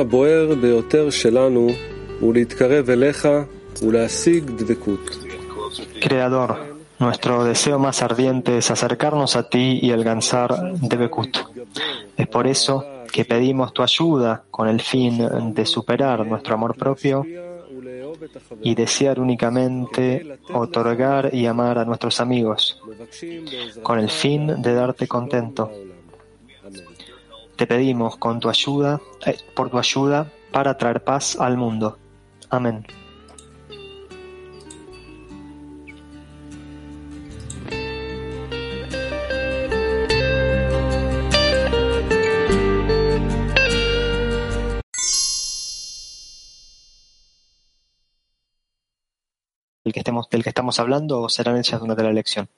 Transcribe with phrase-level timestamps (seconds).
[0.00, 1.68] הבוער ביותר שלנו
[2.20, 3.28] הוא להתקרב אליך
[3.82, 5.10] ולהשיג דבקות.
[6.00, 6.50] Creador,
[6.98, 10.50] nuestro deseo más ardiente es acercarnos a ti y alcanzar
[10.80, 11.36] Debekut.
[12.16, 12.74] Es por eso
[13.12, 15.12] que pedimos tu ayuda con el fin
[15.56, 17.24] de superar nuestro amor propio
[18.62, 22.80] y desear únicamente otorgar y amar a nuestros amigos,
[23.82, 25.70] con el fin de darte contento.
[27.61, 31.99] Te pedimos con tu ayuda, eh, por tu ayuda para traer paz al mundo.
[32.49, 32.87] Amén.
[49.83, 52.49] El que estemos, del que estamos hablando serán hechas durante la lección.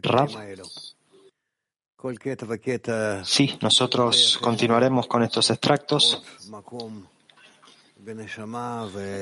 [0.00, 0.30] Rav.
[3.24, 6.22] Sí, nosotros continuaremos con estos extractos.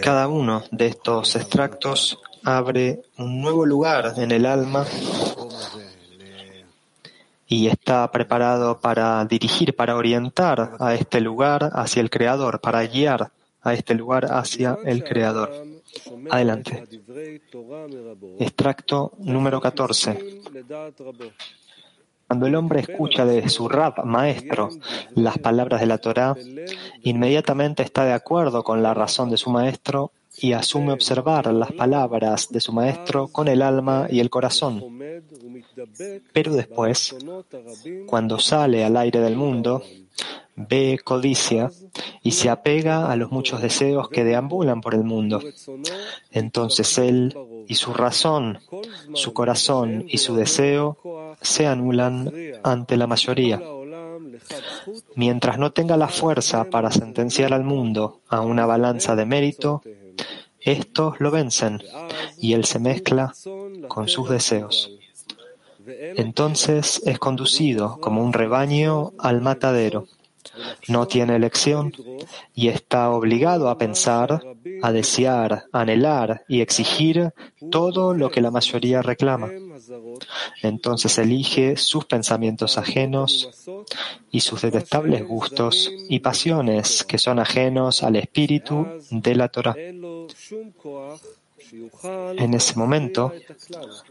[0.03, 4.85] Cada uno de estos extractos abre un nuevo lugar en el alma
[7.47, 13.31] y está preparado para dirigir, para orientar a este lugar hacia el Creador, para guiar
[13.63, 15.51] a este lugar hacia el Creador.
[16.31, 16.85] Adelante.
[18.39, 20.43] Extracto número 14.
[22.27, 24.71] Cuando el hombre escucha de su rab maestro
[25.15, 26.35] las palabras de la Torá,
[27.03, 32.49] inmediatamente está de acuerdo con la razón de su maestro y asume observar las palabras
[32.51, 34.83] de su maestro con el alma y el corazón.
[36.33, 37.15] Pero después,
[38.07, 39.83] cuando sale al aire del mundo,
[40.57, 41.71] ve codicia
[42.23, 45.41] y se apega a los muchos deseos que deambulan por el mundo.
[46.31, 47.37] Entonces él
[47.67, 48.61] y su razón,
[49.15, 50.99] su corazón y su deseo
[51.41, 52.33] se anulan
[52.63, 53.61] ante la mayoría.
[55.15, 59.83] Mientras no tenga la fuerza para sentenciar al mundo a una balanza de mérito,
[60.61, 61.83] estos lo vencen
[62.39, 63.33] y él se mezcla
[63.89, 64.91] con sus deseos.
[65.87, 70.07] Entonces es conducido como un rebaño al matadero
[70.89, 71.93] no tiene elección
[72.55, 74.43] y está obligado a pensar,
[74.83, 77.33] a desear, anhelar y exigir
[77.71, 79.51] todo lo que la mayoría reclama.
[80.63, 83.51] Entonces elige sus pensamientos ajenos
[84.31, 89.75] y sus detestables gustos y pasiones que son ajenos al espíritu de la Torah.
[92.37, 93.33] En ese momento,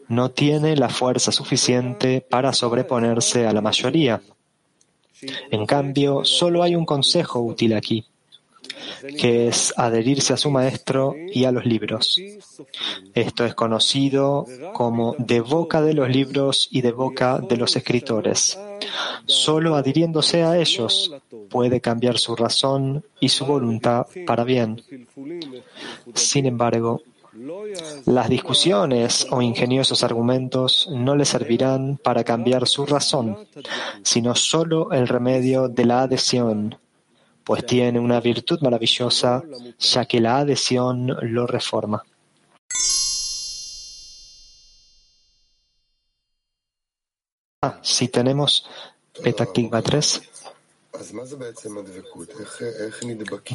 [0.08, 4.22] no tiene la fuerza suficiente para sobreponerse a la mayoría
[5.51, 8.06] en cambio, solo hay un consejo útil aquí,
[9.17, 12.19] que es adherirse a su maestro y a los libros.
[13.13, 18.57] Esto es conocido como de boca de los libros y de boca de los escritores.
[19.25, 21.13] Solo adhiriéndose a ellos
[21.50, 24.81] puede cambiar su razón y su voluntad para bien.
[26.13, 27.01] Sin embargo,
[28.06, 33.48] las discusiones o ingeniosos argumentos no le servirán para cambiar su razón,
[34.04, 36.78] sino solo el remedio de la adhesión,
[37.44, 39.44] pues tiene una virtud maravillosa,
[39.80, 42.03] ya que la adhesión lo reforma.
[47.62, 48.68] Ah, si tenemos
[49.22, 50.33] Petactiva 3.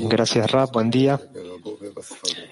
[0.09, 0.73] Gracias, Rab.
[0.73, 1.21] Buen día.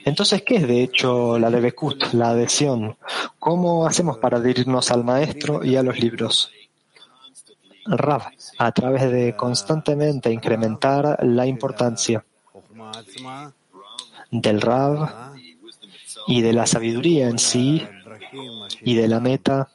[0.05, 2.97] Entonces, ¿qué es de hecho la Debekut, la adhesión?
[3.39, 6.51] ¿Cómo hacemos para adherirnos al maestro y a los libros?
[7.85, 8.23] Rab,
[8.59, 12.25] a través de constantemente incrementar la importancia
[14.31, 15.33] del Rab
[16.27, 17.87] y de la sabiduría en sí
[18.83, 19.69] y de la meta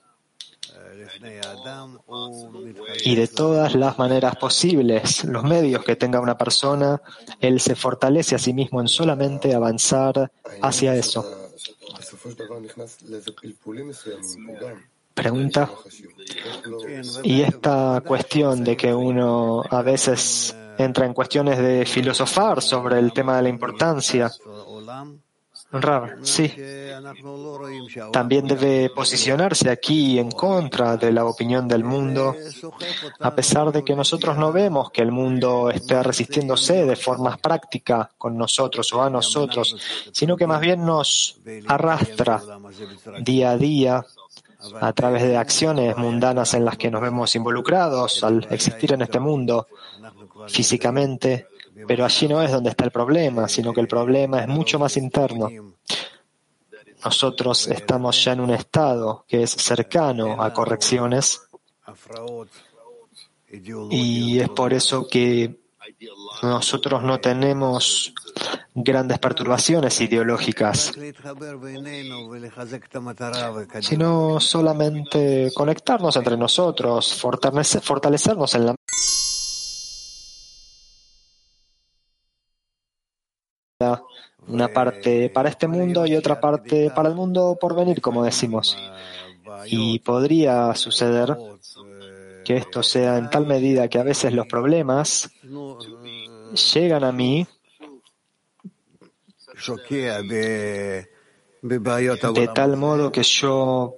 [3.04, 7.02] y de todas las maneras posibles, los medios que tenga una persona,
[7.40, 11.26] él se fortalece a sí mismo en solamente avanzar hacia eso.
[15.14, 15.70] Pregunta.
[17.24, 23.12] Y esta cuestión de que uno a veces entra en cuestiones de filosofar sobre el
[23.14, 24.32] tema de la importancia
[26.24, 26.54] sí.
[28.12, 32.36] También debe posicionarse aquí en contra de la opinión del mundo,
[33.20, 38.12] a pesar de que nosotros no vemos que el mundo esté resistiéndose de forma práctica
[38.18, 39.76] con nosotros o a nosotros,
[40.12, 42.42] sino que más bien nos arrastra
[43.22, 44.06] día a día
[44.80, 49.20] a través de acciones mundanas en las que nos vemos involucrados al existir en este
[49.20, 49.68] mundo
[50.48, 51.48] físicamente
[51.88, 54.98] pero allí no es donde está el problema, sino que el problema es mucho más
[54.98, 55.50] interno.
[57.04, 61.42] Nosotros estamos ya en un estado que es cercano a correcciones
[63.90, 65.60] Y es por eso que
[66.42, 68.14] nosotros no tenemos
[68.74, 70.94] grandes perturbaciones ideológicas,
[73.82, 78.76] sino solamente conectarnos entre nosotros, fortalecernos en la
[84.52, 88.78] una parte para este mundo y otra parte para el mundo por venir, como decimos.
[89.66, 91.38] Y podría suceder
[92.44, 95.32] que esto sea en tal medida que a veces los problemas
[96.74, 97.48] llegan a mí
[101.62, 103.98] de tal modo que yo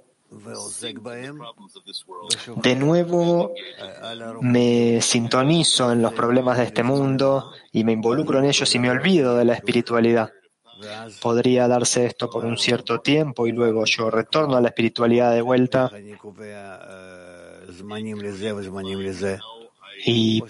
[2.56, 3.52] de nuevo
[4.40, 8.90] me sintonizo en los problemas de este mundo y me involucro en ellos y me
[8.90, 10.32] olvido de la espiritualidad.
[11.20, 15.42] Podría darse esto por un cierto tiempo y luego yo retorno a la espiritualidad de
[15.42, 15.90] vuelta.
[20.06, 20.42] Y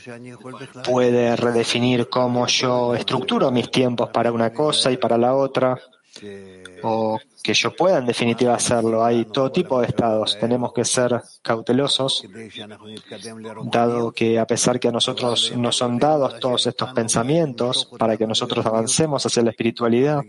[0.84, 5.78] puede redefinir cómo yo estructuro mis tiempos para una cosa y para la otra,
[6.84, 9.04] o que yo pueda en definitiva hacerlo.
[9.04, 10.38] Hay todo tipo de estados.
[10.38, 12.24] Tenemos que ser cautelosos,
[13.64, 18.26] dado que a pesar que a nosotros nos son dados todos estos pensamientos para que
[18.26, 20.22] nosotros avancemos hacia la espiritualidad,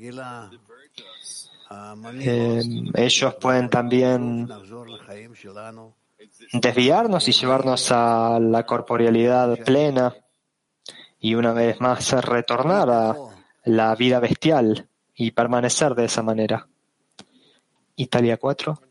[2.20, 2.62] eh,
[2.96, 4.48] ellos pueden también
[6.54, 10.16] desviarnos y llevarnos a la corporealidad plena
[11.20, 13.16] y una vez más retornar a
[13.66, 16.68] la vida bestial y permanecer de esa manera.
[17.96, 18.82] Italia 4.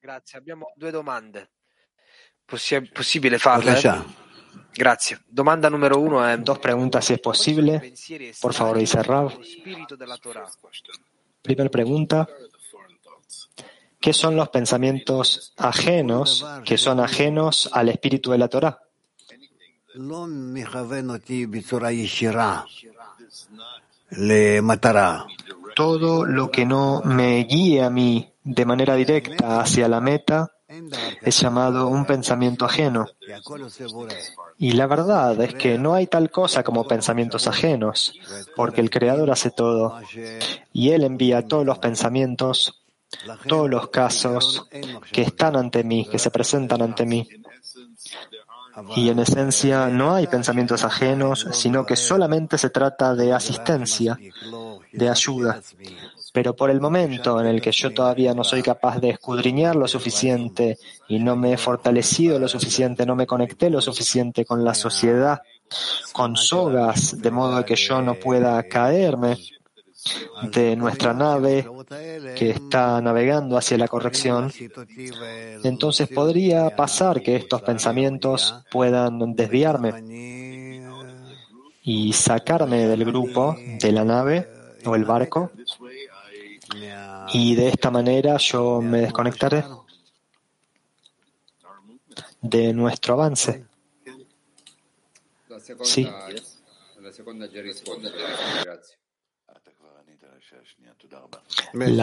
[0.00, 1.50] Grazie, abbiamo due domande.
[2.44, 3.72] Possi- possibile farle?
[4.72, 5.22] Grazie.
[5.26, 6.38] Domanda numero uno è...
[6.38, 7.92] Dos preguntas si es posible.
[8.40, 9.38] Por favor, dice Rav.
[11.42, 12.28] Primera pregunta.
[14.00, 18.80] ¿Qué son los pensamientos ajenos que son ajenos al espíritu de la Torah?
[25.74, 30.52] Todo lo que no me guíe a mí de manera directa hacia la meta
[31.22, 33.06] es llamado un pensamiento ajeno.
[34.58, 38.14] Y la verdad es que no hay tal cosa como pensamientos ajenos,
[38.56, 39.98] porque el Creador hace todo
[40.72, 42.80] y Él envía todos los pensamientos
[43.46, 44.68] todos los casos
[45.12, 47.28] que están ante mí, que se presentan ante mí.
[48.96, 54.18] Y en esencia no hay pensamientos ajenos, sino que solamente se trata de asistencia,
[54.92, 55.60] de ayuda.
[56.32, 59.88] Pero por el momento en el que yo todavía no soy capaz de escudriñar lo
[59.88, 60.78] suficiente
[61.08, 65.42] y no me he fortalecido lo suficiente, no me conecté lo suficiente con la sociedad,
[66.12, 69.36] con sogas, de modo que yo no pueda caerme,
[70.52, 71.68] de nuestra nave
[72.36, 74.50] que está navegando hacia la corrección,
[75.62, 80.90] entonces podría pasar que estos pensamientos puedan desviarme
[81.82, 84.48] y sacarme del grupo, de la nave
[84.84, 85.50] o el barco,
[87.32, 89.64] y de esta manera yo me desconectaré
[92.40, 93.66] de nuestro avance.
[95.82, 96.08] Sí.
[97.00, 97.12] La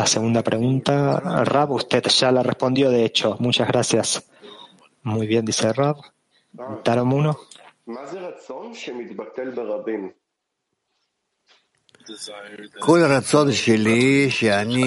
[0.06, 3.36] segunda pregunta, Rab, usted ya la respondió, de hecho.
[3.40, 4.30] Muchas gracias.
[5.04, 5.98] Muy bien, dice Rab.
[6.84, 7.38] Tarom 1.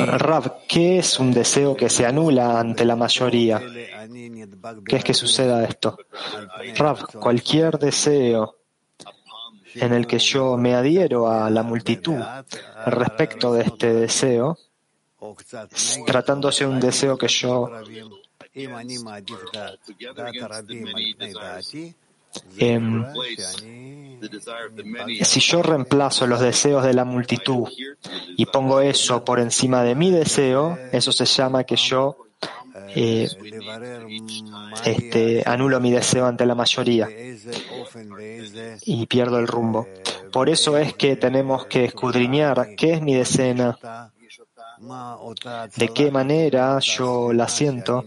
[0.06, 3.60] Rab, ¿qué es un deseo que se anula ante la mayoría?
[4.86, 5.98] ¿Qué es que suceda esto?
[6.76, 8.59] Rab, cualquier deseo
[9.74, 12.18] en el que yo me adhiero a la multitud
[12.86, 14.58] respecto de este deseo,
[16.06, 17.70] tratándose de un deseo que yo
[22.58, 23.04] em,
[25.22, 27.68] si yo reemplazo los deseos de la multitud
[28.36, 32.29] y pongo eso por encima de mi deseo, eso se llama que yo
[32.94, 33.28] eh,
[34.84, 37.08] este, anulo mi deseo ante la mayoría
[38.82, 39.88] y pierdo el rumbo.
[40.32, 43.78] Por eso es que tenemos que escudriñar qué es mi decena,
[45.76, 48.04] de qué manera yo la siento,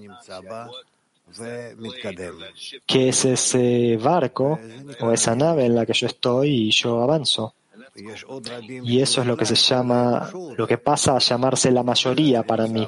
[2.86, 4.60] qué es ese barco
[5.02, 7.54] o esa nave en la que yo estoy y yo avanzo.
[7.96, 12.66] Y eso es lo que se llama, lo que pasa a llamarse la mayoría para
[12.66, 12.88] mí,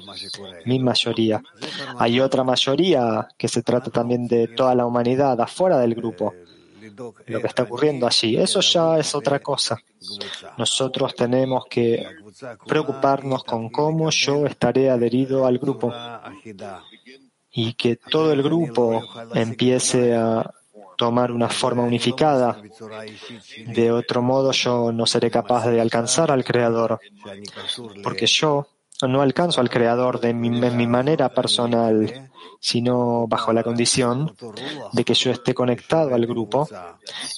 [0.65, 1.43] mi mayoría.
[1.99, 6.33] Hay otra mayoría que se trata también de toda la humanidad afuera del grupo,
[7.27, 8.35] lo que está ocurriendo allí.
[8.37, 9.77] Eso ya es otra cosa.
[10.57, 12.03] Nosotros tenemos que
[12.65, 15.93] preocuparnos con cómo yo estaré adherido al grupo
[17.51, 20.51] y que todo el grupo empiece a
[20.95, 22.61] tomar una forma unificada.
[23.67, 26.99] De otro modo yo no seré capaz de alcanzar al Creador,
[28.03, 28.67] porque yo
[29.07, 34.33] no alcanzo al Creador de mi, mi manera personal, sino bajo la condición
[34.93, 36.67] de que yo esté conectado al grupo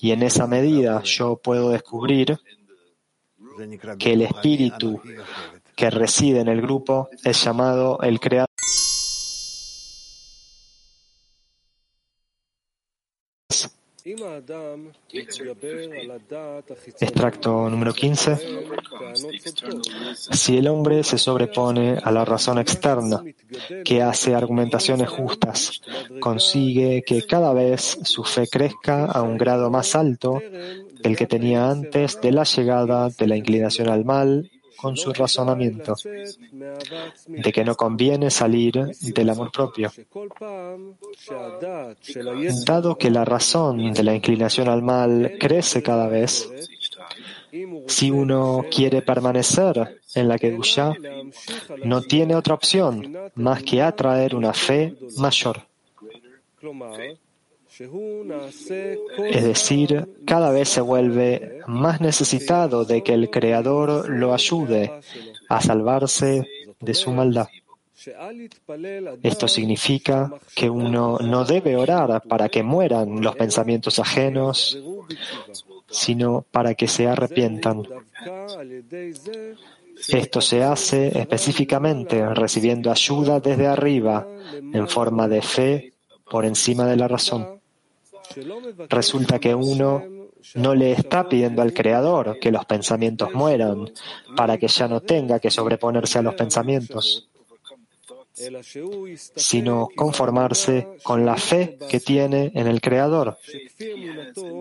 [0.02, 2.40] y en esa medida yo puedo descubrir
[3.98, 5.02] que el espíritu
[5.76, 8.48] que reside en el grupo es llamado el Creador.
[17.00, 18.38] Extracto número 15.
[20.32, 23.22] Si el hombre se sobrepone a la razón externa,
[23.84, 25.82] que hace argumentaciones justas,
[26.22, 31.28] consigue que cada vez su fe crezca a un grado más alto que el que
[31.28, 35.96] tenía antes de la llegada de la inclinación al mal con su razonamiento
[37.28, 39.92] de que no conviene salir del amor propio.
[42.66, 46.50] Dado que la razón de la inclinación al mal crece cada vez,
[47.88, 50.94] si uno quiere permanecer en la Kedusha,
[51.84, 55.62] no tiene otra opción más que atraer una fe mayor.
[57.80, 65.00] Es decir, cada vez se vuelve más necesitado de que el Creador lo ayude
[65.50, 66.48] a salvarse
[66.80, 67.48] de su maldad.
[69.24, 74.78] Esto significa que uno no debe orar para que mueran los pensamientos ajenos,
[75.90, 77.84] sino para que se arrepientan.
[80.08, 85.94] Esto se hace específicamente recibiendo ayuda desde arriba en forma de fe
[86.30, 87.57] por encima de la razón.
[88.90, 90.04] Resulta que uno
[90.56, 93.92] no le está pidiendo al Creador que los pensamientos mueran
[94.36, 97.30] para que ya no tenga que sobreponerse a los pensamientos,
[99.36, 103.38] sino conformarse con la fe que tiene en el Creador.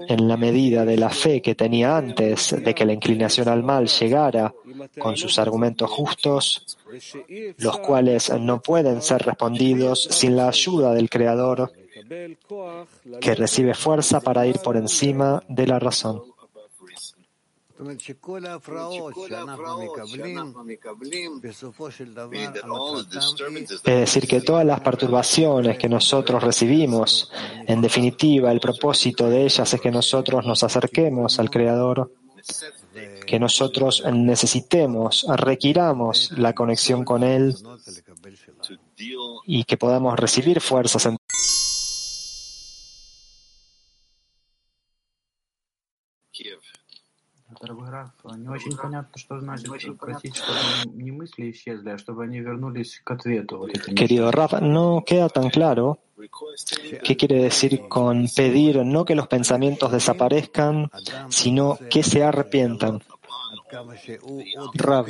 [0.09, 3.87] En la medida de la fe que tenía antes de que la inclinación al mal
[3.87, 4.55] llegara
[4.99, 6.79] con sus argumentos justos,
[7.59, 11.71] los cuales no pueden ser respondidos sin la ayuda del Creador,
[13.21, 16.23] que recibe fuerza para ir por encima de la razón.
[23.85, 27.31] Es decir, que todas las perturbaciones que nosotros recibimos,
[27.67, 32.11] en definitiva, el propósito de ellas es que nosotros nos acerquemos al Creador,
[33.27, 37.55] que nosotros necesitemos, requiramos la conexión con Él
[39.45, 41.19] y que podamos recibir fuerzas en
[47.66, 50.60] Дорогой Раф, не очень понятно, что значит просить, чтобы
[50.94, 53.58] не мысли исчезли, а чтобы они вернулись к ответу.
[53.58, 56.00] Вот Querido Raf, no queda tan claro
[57.04, 60.90] qué quiere decir con pedir no que los pensamientos desaparezcan,
[61.30, 63.02] sino que se arrepientan.
[64.74, 65.08] Rav,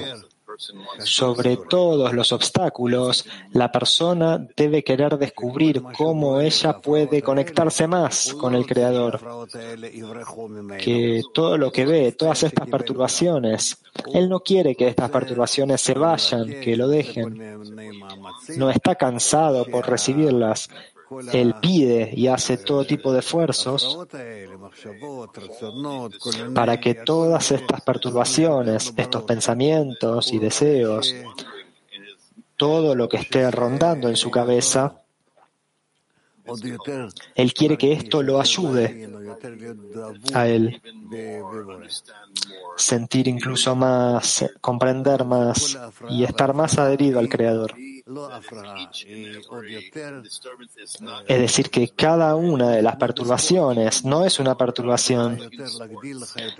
[0.98, 8.54] sobre todos los obstáculos, la persona debe querer descubrir cómo ella puede conectarse más con
[8.54, 9.20] el Creador.
[10.78, 13.78] Que todo lo que ve, todas estas perturbaciones,
[14.12, 17.58] él no quiere que estas perturbaciones se vayan, que lo dejen.
[18.56, 20.68] No está cansado por recibirlas,
[21.32, 24.06] él pide y hace todo tipo de esfuerzos
[26.54, 31.14] para que todas estas perturbaciones, estos pensamientos y deseos,
[32.56, 35.02] todo lo que esté rondando en su cabeza,
[37.34, 39.08] él quiere que esto lo ayude
[40.32, 40.80] a él
[42.76, 47.74] sentir incluso más, comprender más y estar más adherido al Creador.
[51.26, 55.40] Es decir, que cada una de las perturbaciones no es una perturbación,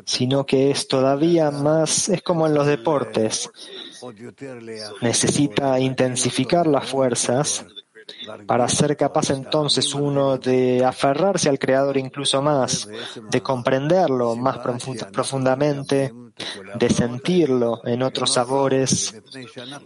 [0.05, 3.49] sino que es todavía más, es como en los deportes,
[5.01, 7.65] necesita intensificar las fuerzas
[8.47, 12.89] para ser capaz entonces uno de aferrarse al Creador incluso más,
[13.31, 14.59] de comprenderlo más
[15.13, 16.13] profundamente,
[16.79, 19.15] de sentirlo en otros sabores.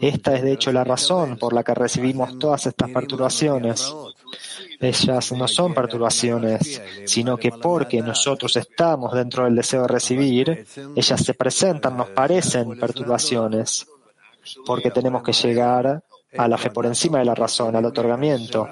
[0.01, 3.93] Esta es de hecho la razón por la que recibimos todas estas perturbaciones.
[4.81, 11.23] Ellas no son perturbaciones, sino que porque nosotros estamos dentro del deseo de recibir, ellas
[11.23, 13.87] se presentan, nos parecen perturbaciones,
[14.65, 16.03] porque tenemos que llegar
[16.37, 18.69] a la fe por encima de la razón, al otorgamiento.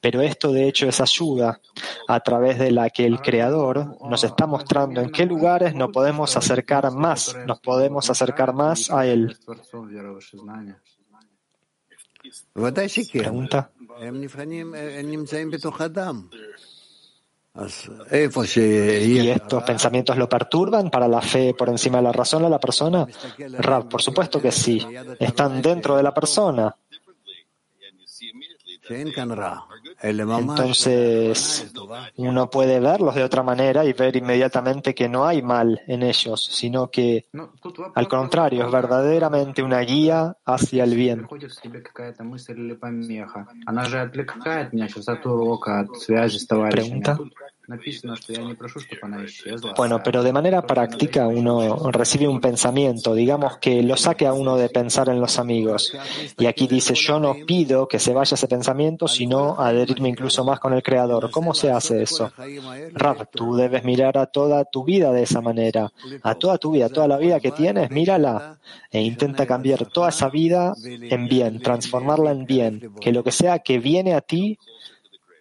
[0.00, 1.60] Pero esto de hecho es ayuda
[2.08, 6.36] a través de la que el Creador nos está mostrando en qué lugares nos podemos
[6.36, 9.36] acercar más, nos podemos acercar más a Él.
[13.12, 13.70] Pregunta.
[19.02, 22.60] y estos pensamientos lo perturban para la fe por encima de la razón a la
[22.60, 23.06] persona?
[23.58, 24.86] Rab, por supuesto que sí.
[25.18, 26.74] Están dentro de la persona.
[30.38, 31.72] Entonces,
[32.16, 36.44] uno puede verlos de otra manera y ver inmediatamente que no hay mal en ellos,
[36.44, 37.28] sino que,
[37.94, 41.26] al contrario, es verdaderamente una guía hacia el bien.
[46.70, 47.18] Pregunta.
[49.76, 54.56] Bueno, pero de manera práctica uno recibe un pensamiento, digamos que lo saque a uno
[54.56, 55.96] de pensar en los amigos.
[56.38, 60.58] Y aquí dice, yo no pido que se vaya ese pensamiento, sino adherirme incluso más
[60.58, 61.30] con el Creador.
[61.30, 62.32] ¿Cómo se hace eso?
[62.92, 65.92] Rab, tú debes mirar a toda tu vida de esa manera.
[66.22, 68.58] A toda tu vida, toda la vida que tienes, mírala
[68.90, 72.92] e intenta cambiar toda esa vida en bien, transformarla en bien.
[73.00, 74.58] Que lo que sea que viene a ti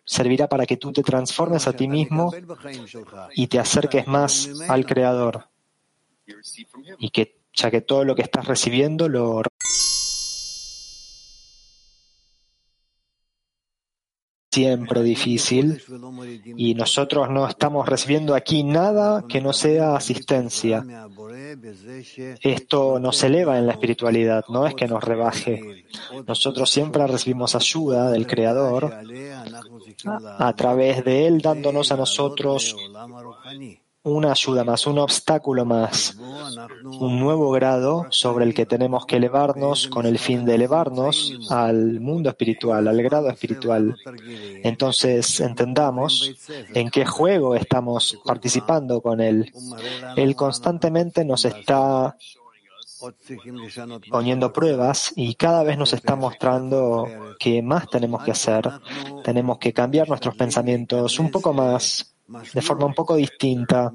[0.10, 2.34] servirá para que tú te transformes a ti mismo
[3.36, 5.46] y te acerques más al Creador.
[6.98, 9.44] Y que ya que todo lo que estás recibiendo lo
[14.51, 15.82] siempre difícil
[16.58, 20.84] y nosotros no estamos recibiendo aquí nada que no sea asistencia.
[22.42, 25.86] Esto nos eleva en la espiritualidad, no es que nos rebaje.
[26.28, 28.92] Nosotros siempre recibimos ayuda del Creador
[30.06, 32.75] a través de Él dándonos a nosotros
[34.03, 36.18] una ayuda más, un obstáculo más,
[37.00, 42.00] un nuevo grado sobre el que tenemos que elevarnos con el fin de elevarnos al
[42.00, 43.96] mundo espiritual, al grado espiritual.
[44.63, 46.34] Entonces entendamos
[46.74, 49.51] en qué juego estamos participando con Él.
[50.15, 52.15] Él constantemente nos está
[54.09, 57.07] poniendo pruebas y cada vez nos está mostrando
[57.39, 58.69] que más tenemos que hacer.
[59.23, 62.15] Tenemos que cambiar nuestros pensamientos un poco más
[62.53, 63.91] de forma un poco distinta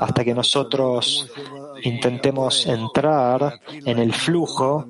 [0.00, 1.30] hasta que nosotros
[1.82, 4.86] intentemos entrar en el flujo,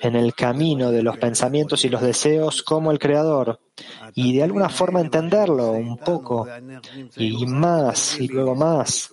[0.00, 3.60] en el camino de los pensamientos y los deseos como el Creador
[4.14, 6.46] y de alguna forma entenderlo un poco
[7.16, 9.10] y más y luego más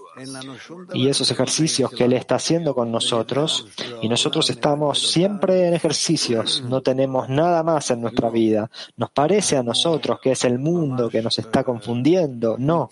[0.94, 3.68] y esos ejercicios que Él está haciendo con nosotros,
[4.02, 8.70] y nosotros estamos siempre en ejercicios, no tenemos nada más en nuestra vida.
[8.96, 12.56] Nos parece a nosotros que es el mundo que nos está confundiendo.
[12.58, 12.90] No.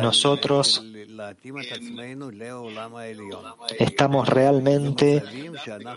[0.00, 0.82] Nosotros
[3.78, 5.22] estamos realmente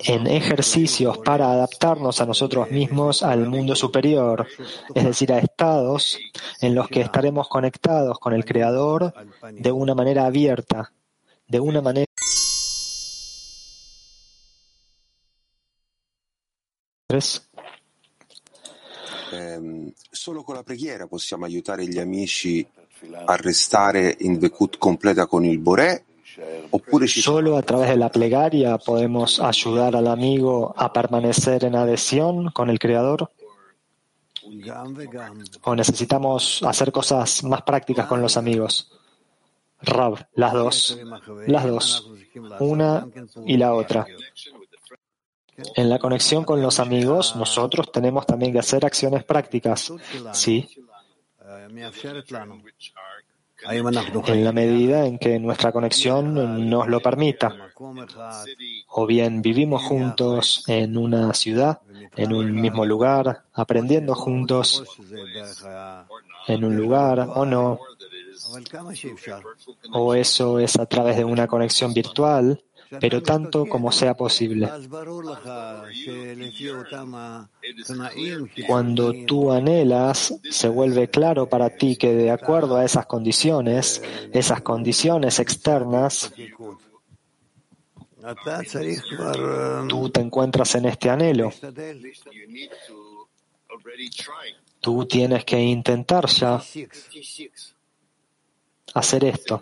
[0.05, 4.47] en ejercicios para adaptarnos a nosotros mismos al mundo superior,
[4.95, 6.17] es decir, a estados
[6.59, 9.13] en los que estaremos conectados con el Creador
[9.51, 10.91] de una manera abierta,
[11.47, 12.05] de una manera
[20.09, 22.65] solo con la preghiera possiamo aiutare gli amici
[23.25, 24.39] a restare in
[24.77, 26.05] completa con il Boré
[27.07, 32.69] Solo a través de la plegaria podemos ayudar al amigo a permanecer en adhesión con
[32.69, 33.31] el Creador.
[35.63, 38.91] O necesitamos hacer cosas más prácticas con los amigos.
[39.81, 40.99] Rab, las dos,
[41.47, 42.11] las dos,
[42.59, 43.07] una
[43.45, 44.05] y la otra.
[45.75, 49.91] En la conexión con los amigos, nosotros tenemos también que hacer acciones prácticas.
[50.33, 50.67] Sí.
[54.27, 57.55] En la medida en que nuestra conexión nos lo permita.
[58.89, 61.79] O bien vivimos juntos en una ciudad,
[62.15, 64.83] en un mismo lugar, aprendiendo juntos
[66.47, 67.79] en un lugar o no.
[69.93, 72.61] O eso es a través de una conexión virtual
[72.99, 74.69] pero tanto como sea posible.
[78.67, 84.61] Cuando tú anhelas, se vuelve claro para ti que de acuerdo a esas condiciones, esas
[84.61, 86.31] condiciones externas,
[89.87, 91.51] tú te encuentras en este anhelo.
[94.79, 96.61] Tú tienes que intentar ya
[98.93, 99.61] hacer esto.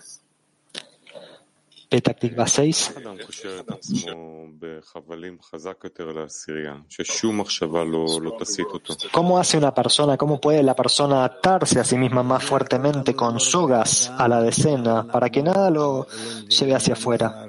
[9.11, 13.39] ¿Cómo hace una persona, cómo puede la persona atarse a sí misma más fuertemente con
[13.39, 16.07] sogas a la decena para que nada lo
[16.47, 17.45] lleve hacia afuera?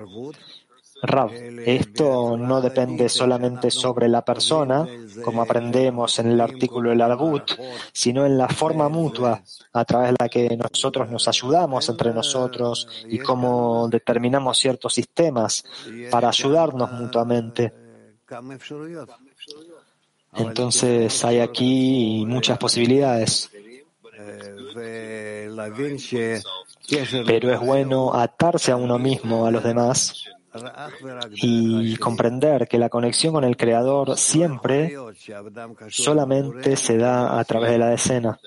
[1.07, 1.31] Rab,
[1.67, 4.87] esto no depende solamente sobre la persona,
[5.23, 7.53] como aprendemos en el artículo del Arbut,
[7.93, 12.89] sino en la forma mutua a través de la que nosotros nos ayudamos entre nosotros
[13.07, 15.65] y cómo determinamos ciertos sistemas
[16.11, 17.73] para ayudarnos mutuamente.
[20.33, 23.51] Entonces hay aquí muchas posibilidades.
[27.27, 30.25] Pero es bueno atarse a uno mismo, a los demás,
[31.33, 34.97] y comprender que la conexión con el Creador siempre
[35.89, 38.39] solamente se da a través de la decena.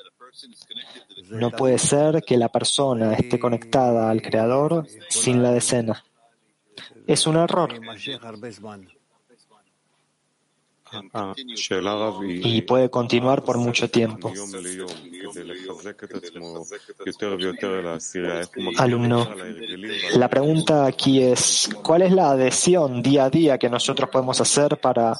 [1.30, 6.04] No puede ser que la persona esté conectada al Creador sin la decena.
[7.06, 7.74] Es un error.
[12.44, 14.32] Y puede continuar por mucho tiempo.
[18.78, 19.28] Alumno,
[20.16, 24.80] la pregunta aquí es, ¿cuál es la adhesión día a día que nosotros podemos hacer
[24.80, 25.20] para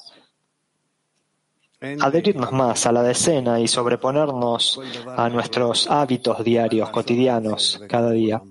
[1.80, 4.80] adherirnos más a la decena y sobreponernos
[5.16, 8.42] a nuestros hábitos diarios, cotidianos, cada día?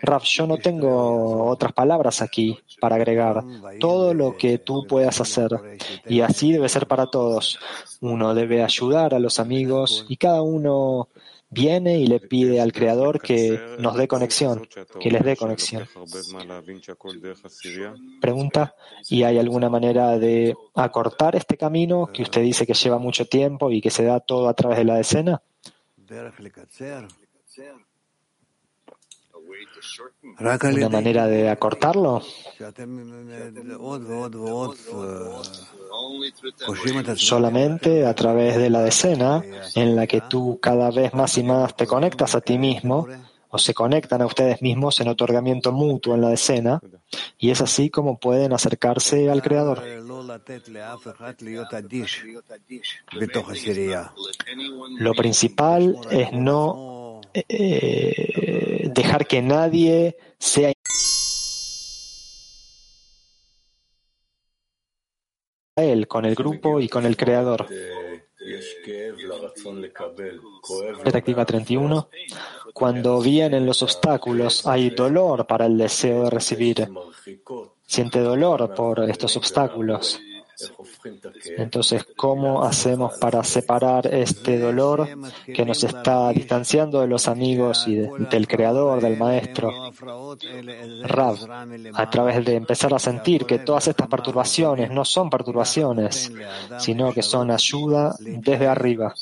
[0.00, 3.42] Raf, yo no tengo otras palabras aquí para agregar.
[3.80, 5.50] Todo lo que tú puedas hacer.
[6.06, 7.58] Y así debe ser para todos.
[8.00, 11.08] Uno debe ayudar a los amigos y cada uno
[11.50, 14.68] viene y le pide al Creador que nos dé conexión,
[15.00, 15.88] que les dé conexión.
[18.20, 18.74] Pregunta,
[19.08, 23.70] ¿y hay alguna manera de acortar este camino que usted dice que lleva mucho tiempo
[23.70, 25.42] y que se da todo a través de la decena?
[30.38, 32.22] ¿Una manera de acortarlo?
[37.16, 39.42] Solamente a través de la decena,
[39.74, 43.06] en la que tú cada vez más y más te conectas a ti mismo,
[43.50, 46.80] o se conectan a ustedes mismos en otorgamiento mutuo en la decena,
[47.38, 49.82] y es así como pueden acercarse al Creador.
[54.98, 56.87] Lo principal es no
[57.34, 60.72] eh, dejar que nadie sea
[65.76, 67.66] él, con el grupo y con el creador.
[71.02, 72.08] Perspectiva 31.
[72.72, 76.88] Cuando vienen los obstáculos, hay dolor para el deseo de recibir.
[77.86, 80.20] Siente dolor por estos obstáculos.
[81.56, 85.08] Entonces, ¿cómo hacemos para separar este dolor
[85.46, 89.72] que nos está distanciando de los amigos y del creador, del maestro?
[91.02, 91.36] Rab,
[91.94, 96.32] a través de empezar a sentir que todas estas perturbaciones no son perturbaciones,
[96.78, 99.14] sino que son ayuda desde arriba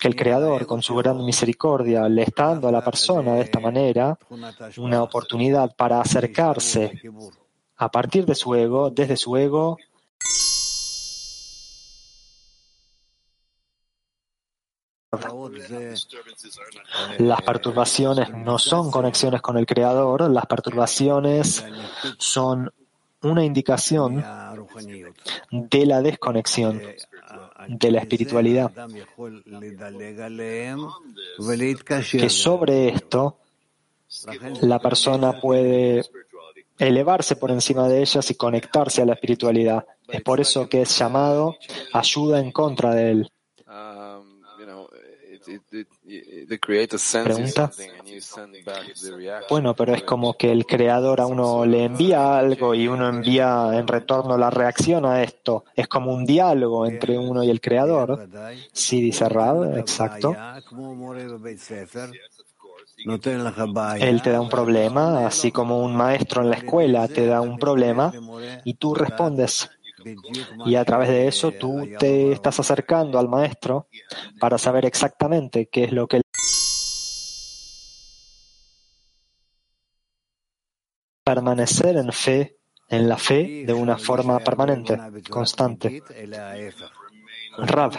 [0.00, 3.60] que el Creador, con su gran misericordia, le está dando a la persona de esta
[3.60, 4.18] manera
[4.76, 7.00] una oportunidad para acercarse
[7.76, 9.78] a partir de su ego, desde su ego,
[17.18, 21.64] Las perturbaciones no son conexiones con el Creador, las perturbaciones
[22.18, 22.72] son
[23.22, 24.24] una indicación
[25.50, 26.80] de la desconexión
[27.68, 28.70] de la espiritualidad.
[32.10, 33.38] Que sobre esto
[34.60, 36.04] la persona puede
[36.78, 39.86] elevarse por encima de ellas y conectarse a la espiritualidad.
[40.08, 41.56] Es por eso que es llamado
[41.92, 43.32] ayuda en contra de él.
[47.24, 47.70] Pregunta.
[49.48, 53.70] Bueno, pero es como que el creador a uno le envía algo y uno envía
[53.72, 55.64] en retorno la reacción a esto.
[55.74, 58.28] Es como un diálogo entre uno y el creador.
[58.72, 60.34] Sí, dice Rab, exacto.
[63.98, 67.58] Él te da un problema, así como un maestro en la escuela te da un
[67.58, 68.12] problema
[68.64, 69.68] y tú respondes.
[70.66, 73.88] Y a través de eso tú te estás acercando al maestro
[74.38, 76.20] para saber exactamente qué es lo que
[81.24, 84.98] permanecer en fe, en la fe de una forma permanente,
[85.30, 86.02] constante.
[87.56, 87.92] Rab,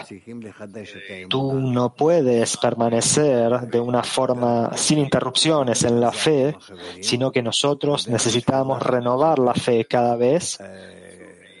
[1.28, 6.56] tú no puedes permanecer de una forma sin interrupciones en la fe,
[7.00, 10.58] sino que nosotros necesitamos renovar la fe cada vez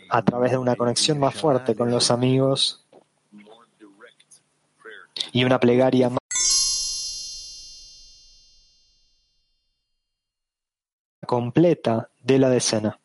[0.08, 2.84] a través de una conexión más fuerte con los amigos
[5.32, 6.18] y una plegaria más
[11.26, 12.98] completa de la decena.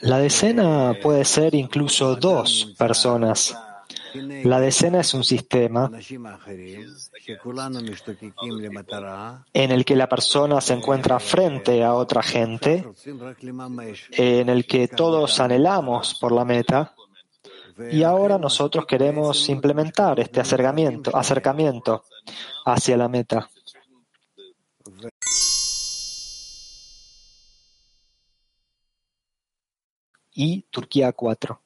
[0.00, 3.54] La decena puede ser incluso dos personas
[4.14, 5.90] la decena es un sistema
[9.52, 12.86] en el que la persona se encuentra frente a otra gente,
[14.12, 16.94] en el que todos anhelamos por la meta,
[17.90, 22.04] y ahora nosotros queremos implementar este acercamiento, acercamiento
[22.66, 23.48] hacia la meta.
[30.32, 31.60] Y Turquía 4.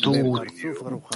[0.00, 0.12] Tú-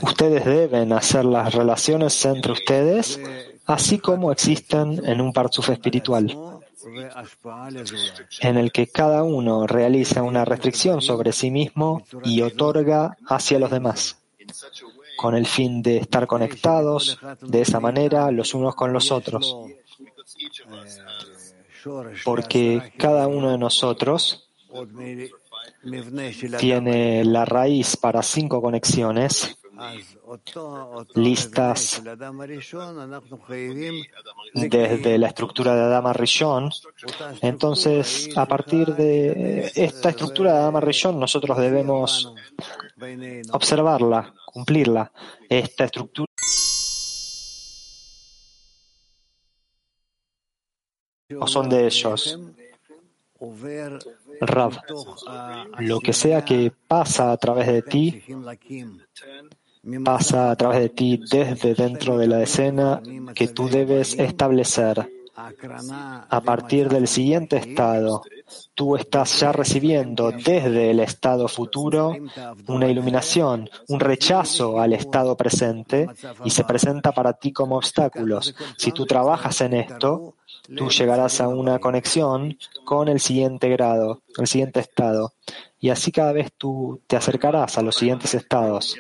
[0.03, 3.19] ustedes deben hacer las relaciones entre ustedes
[3.67, 6.27] así como existen en un parzuf espiritual,
[8.41, 13.71] en el que cada uno realiza una restricción sobre sí mismo y otorga hacia los
[13.71, 14.19] demás,
[15.17, 19.57] con el fin de estar conectados de esa manera los unos con los otros,
[22.25, 24.51] porque cada uno de nosotros
[26.59, 29.59] tiene la raíz para cinco conexiones
[31.15, 32.03] listas
[34.55, 36.71] desde la estructura de Adama Rishon.
[37.41, 42.35] Entonces, a partir de esta estructura de Adama Rishon, nosotros debemos
[43.53, 45.13] observarla, cumplirla.
[45.49, 46.28] Esta estructura
[51.39, 52.39] o son de ellos.
[54.41, 54.73] Rav,
[55.79, 58.23] lo que sea que pasa a través de ti,
[60.05, 63.01] pasa a través de ti desde dentro de la escena
[63.35, 65.18] que tú debes establecer.
[66.31, 68.23] A partir del siguiente estado,
[68.75, 72.17] tú estás ya recibiendo desde el estado futuro
[72.67, 76.09] una iluminación, un rechazo al estado presente
[76.45, 78.53] y se presenta para ti como obstáculos.
[78.77, 80.35] Si tú trabajas en esto,
[80.77, 85.35] tú llegarás a una conexión con el siguiente grado, el siguiente estado.
[85.79, 88.97] Y así cada vez tú te acercarás a los siguientes estados.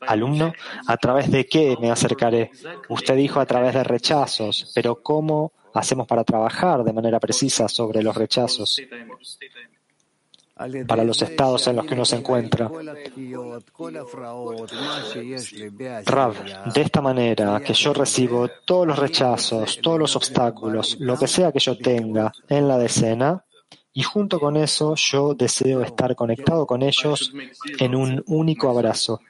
[0.00, 0.52] Alumno,
[0.86, 2.50] ¿a través de qué me acercaré?
[2.88, 8.02] Usted dijo a través de rechazos, pero ¿cómo hacemos para trabajar de manera precisa sobre
[8.02, 8.80] los rechazos?
[10.86, 12.70] para los estados en los que uno se encuentra.
[16.04, 16.34] Rav,
[16.74, 21.50] de esta manera que yo recibo todos los rechazos, todos los obstáculos, lo que sea
[21.52, 23.44] que yo tenga en la decena,
[23.92, 27.32] y junto con eso yo deseo estar conectado con ellos
[27.78, 29.20] en un único abrazo.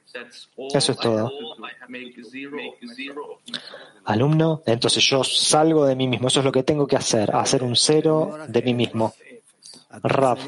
[0.73, 1.31] Eso es todo.
[4.05, 6.27] Alumno, entonces yo salgo de mí mismo.
[6.27, 9.13] Eso es lo que tengo que hacer, hacer un cero de mí mismo.
[10.03, 10.39] Rav,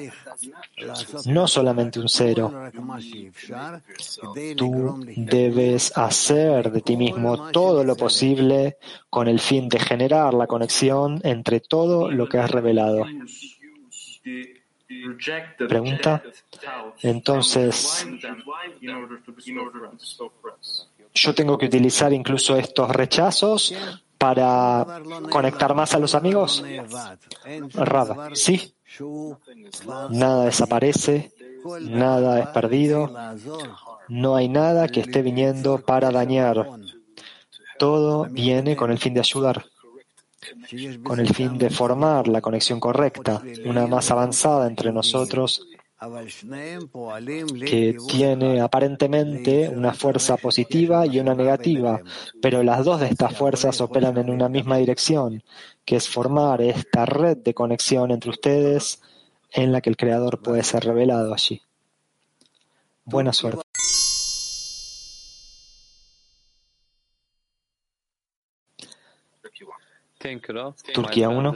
[1.25, 2.51] no solamente un cero.
[4.55, 8.77] Tú debes hacer de ti mismo todo lo posible
[9.09, 13.05] con el fin de generar la conexión entre todo lo que has revelado.
[15.67, 16.21] Pregunta.
[17.01, 18.07] Entonces,
[21.13, 23.75] yo tengo que utilizar incluso estos rechazos
[24.17, 26.63] para conectar más a los amigos.
[27.73, 28.73] Rav, sí.
[30.11, 31.33] Nada desaparece,
[31.81, 33.11] nada es perdido,
[34.07, 36.69] no hay nada que esté viniendo para dañar.
[37.79, 39.65] Todo viene con el fin de ayudar,
[41.03, 45.67] con el fin de formar la conexión correcta, una más avanzada entre nosotros
[47.65, 52.01] que tiene aparentemente una fuerza positiva y una negativa,
[52.41, 55.43] pero las dos de estas fuerzas operan en una misma dirección,
[55.85, 59.01] que es formar esta red de conexión entre ustedes
[59.51, 61.61] en la que el Creador puede ser revelado allí.
[63.05, 63.61] Buena suerte.
[70.93, 71.53] Turquía 1.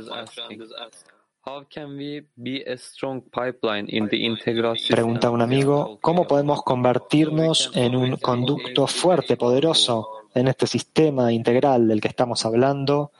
[4.89, 11.87] Pregunta un amigo, ¿cómo podemos convertirnos en un conducto fuerte, poderoso en este sistema integral
[11.87, 13.11] del que estamos hablando,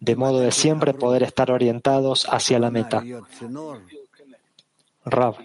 [0.00, 3.04] de modo de siempre poder estar orientados hacia la meta?
[5.08, 5.36] Rav,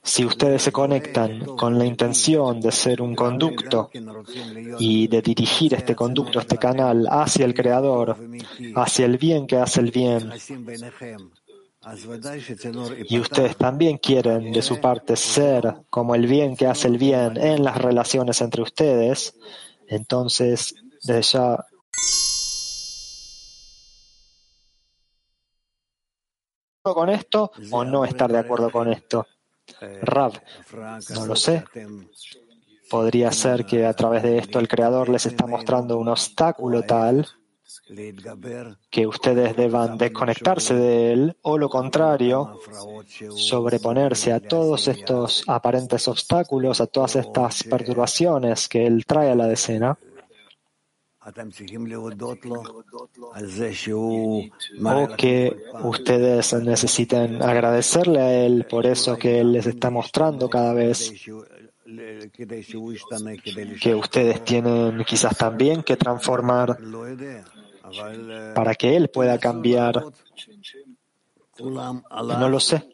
[0.00, 3.90] si ustedes se conectan con la intención de ser un conducto
[4.78, 8.16] y de dirigir este conducto, este canal hacia el Creador,
[8.76, 10.30] hacia el bien que hace el bien,
[13.08, 17.36] y ustedes también quieren de su parte ser como el bien que hace el bien
[17.36, 19.34] en las relaciones entre ustedes,
[19.88, 21.66] entonces desde ya
[26.92, 29.26] con esto o no estar de acuerdo con esto?
[30.02, 30.32] Rav,
[31.14, 31.64] no lo sé.
[32.90, 37.26] Podría ser que a través de esto el Creador les está mostrando un obstáculo tal
[38.90, 42.60] que ustedes deban desconectarse de él o lo contrario,
[43.30, 49.46] sobreponerse a todos estos aparentes obstáculos, a todas estas perturbaciones que él trae a la
[49.46, 49.98] decena.
[54.84, 60.74] O que ustedes necesiten agradecerle a Él por eso que Él les está mostrando cada
[60.74, 61.12] vez
[63.80, 66.78] que ustedes tienen quizás también que transformar.
[68.54, 70.04] para que él pueda cambiar.
[71.58, 72.93] No lo sé.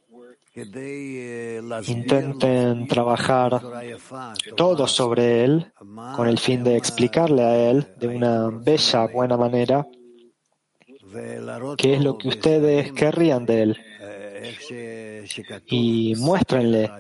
[1.86, 3.60] Intenten trabajar
[4.56, 5.72] todo sobre él
[6.16, 9.86] con el fin de explicarle a él de una bella, buena manera
[11.76, 13.78] qué es lo que ustedes querrían de él.
[15.66, 16.90] Y muéstrenle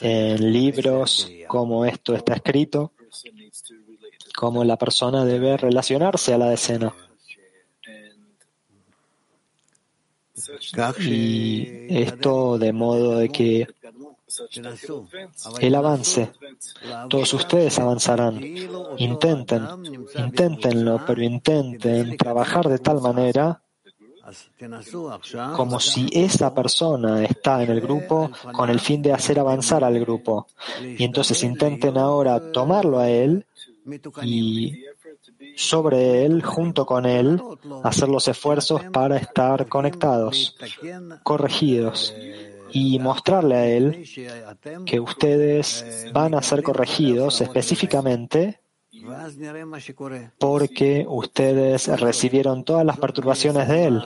[0.00, 2.92] en libros cómo esto está escrito,
[4.36, 6.94] cómo la persona debe relacionarse a la decena.
[11.00, 13.66] Y esto de modo de que
[15.60, 16.32] el avance,
[17.08, 18.40] todos ustedes avanzarán.
[18.98, 19.66] Intenten,
[20.16, 23.60] inténtenlo, pero intenten trabajar de tal manera
[25.56, 29.98] como si esa persona está en el grupo con el fin de hacer avanzar al
[29.98, 30.46] grupo.
[30.80, 33.44] Y entonces intenten ahora tomarlo a él
[34.22, 34.84] y
[35.60, 37.40] sobre él, junto con él,
[37.84, 40.56] hacer los esfuerzos para estar conectados,
[41.22, 42.14] corregidos
[42.72, 44.04] y mostrarle a él
[44.86, 48.60] que ustedes van a ser corregidos específicamente
[50.38, 54.02] porque ustedes recibieron todas las perturbaciones de él.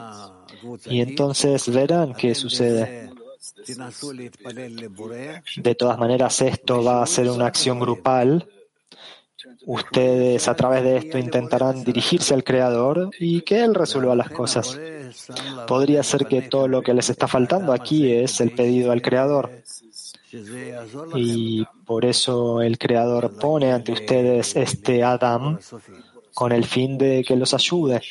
[0.85, 3.09] Y entonces verán qué sucede.
[5.57, 8.47] De todas maneras, esto va a ser una acción grupal
[9.65, 14.79] Ustedes a través de esto intentarán dirigirse al Creador y que Él resuelva las cosas.
[15.67, 19.49] Podría ser que todo lo que les está faltando aquí es el pedido al Creador.
[21.15, 25.57] Y por eso el Creador pone ante ustedes este Adam
[26.33, 28.01] con el fin de que los ayude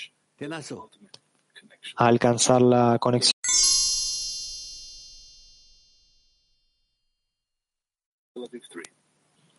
[1.96, 3.32] a alcanzar la conexión.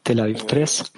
[0.03, 0.91] Tel Aviv 3.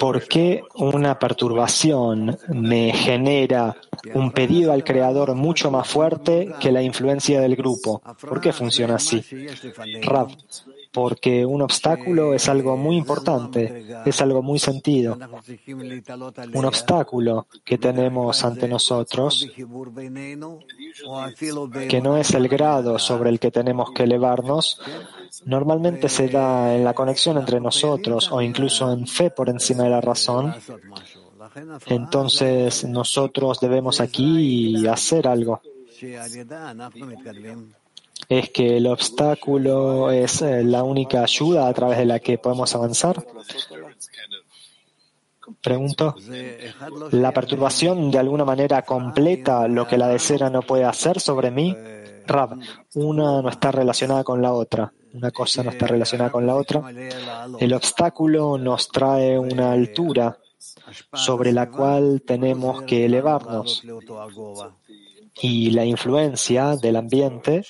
[0.00, 3.76] ¿Por qué una perturbación me genera
[4.14, 8.02] un pedido al Creador mucho más fuerte que la influencia del grupo?
[8.20, 9.24] ¿Por qué funciona así?
[10.02, 10.28] Rav,
[10.94, 15.18] porque un obstáculo es algo muy importante, es algo muy sentido.
[16.54, 19.50] Un obstáculo que tenemos ante nosotros,
[21.88, 24.80] que no es el grado sobre el que tenemos que elevarnos,
[25.44, 29.90] normalmente se da en la conexión entre nosotros o incluso en fe por encima de
[29.90, 30.54] la razón.
[31.86, 35.60] Entonces nosotros debemos aquí hacer algo
[38.28, 42.74] es que el obstáculo es eh, la única ayuda a través de la que podemos
[42.74, 43.24] avanzar?
[45.62, 46.14] Pregunto,
[47.10, 51.76] ¿la perturbación de alguna manera completa lo que la decera no puede hacer sobre mí?
[52.26, 52.58] Rab,
[52.94, 54.92] una no está relacionada con la otra.
[55.12, 56.82] Una cosa no está relacionada con la otra.
[57.60, 60.38] El obstáculo nos trae una altura
[61.12, 63.82] sobre la cual tenemos que elevarnos
[65.40, 67.62] y la influencia del ambiente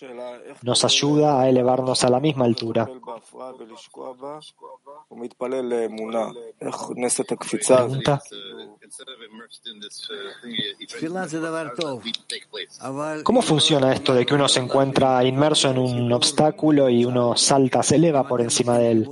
[0.62, 2.88] nos ayuda a elevarnos a la misma altura.
[13.23, 17.83] ¿Cómo funciona esto de que uno se encuentra inmerso en un obstáculo y uno salta,
[17.83, 19.09] se eleva por encima de él?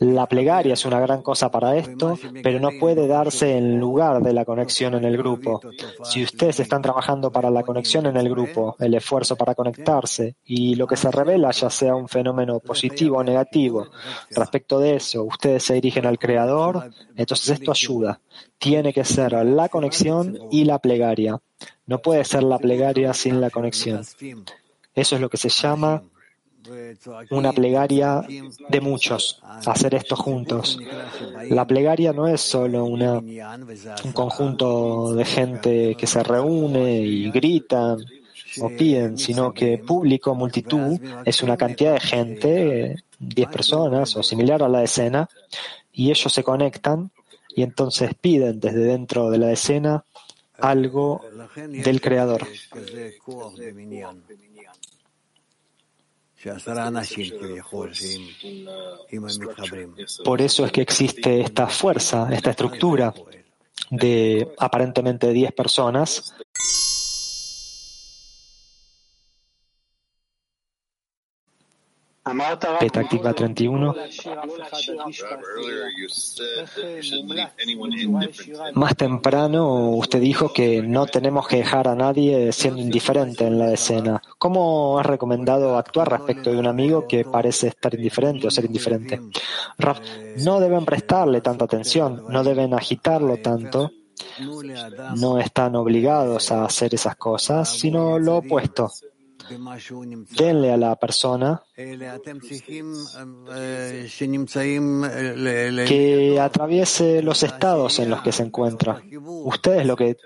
[0.00, 4.32] La plegaria es una gran cosa para esto, pero no puede darse en lugar de
[4.32, 5.60] la conexión en el grupo.
[6.04, 10.74] Si ustedes están trabajando para la conexión en el grupo, el esfuerzo para conectarse, y
[10.74, 13.88] lo que se revela ya sea un fenómeno positivo o negativo,
[14.30, 18.09] respecto de eso, ustedes se dirigen al Creador, entonces esto ayuda.
[18.58, 21.40] Tiene que ser la conexión y la plegaria.
[21.86, 24.02] No puede ser la plegaria sin la conexión.
[24.94, 26.02] Eso es lo que se llama
[27.30, 28.22] una plegaria
[28.68, 30.78] de muchos, hacer esto juntos.
[31.48, 37.96] La plegaria no es solo un conjunto de gente que se reúne y grita
[38.60, 44.62] o piden, sino que público, multitud, es una cantidad de gente, 10 personas o similar
[44.62, 45.28] a la escena,
[45.92, 47.10] y ellos se conectan
[47.54, 50.04] y entonces piden desde dentro de la escena
[50.58, 51.20] algo
[51.56, 52.46] del Creador.
[60.24, 63.12] Por eso es que existe esta fuerza, esta estructura
[63.90, 66.34] de aparentemente 10 personas
[72.78, 73.94] Petactiva 31.
[78.74, 83.72] Más temprano usted dijo que no tenemos que dejar a nadie siendo indiferente en la
[83.72, 84.22] escena.
[84.38, 89.20] ¿Cómo has recomendado actuar respecto de un amigo que parece estar indiferente o ser indiferente?
[90.44, 93.90] no deben prestarle tanta atención, no deben agitarlo tanto
[95.16, 98.90] no están obligados a hacer esas cosas, sino lo opuesto.
[100.36, 101.62] Denle a la persona
[105.86, 109.02] que atraviese los estados en los que se encuentra.
[109.44, 110.16] Ustedes lo que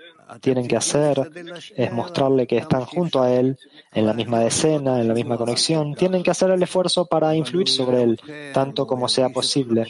[0.41, 1.31] tienen que hacer
[1.75, 3.57] es mostrarle que están junto a él,
[3.93, 5.95] en la misma escena, en la misma conexión.
[5.95, 8.19] Tienen que hacer el esfuerzo para influir sobre él,
[8.53, 9.87] tanto como sea posible.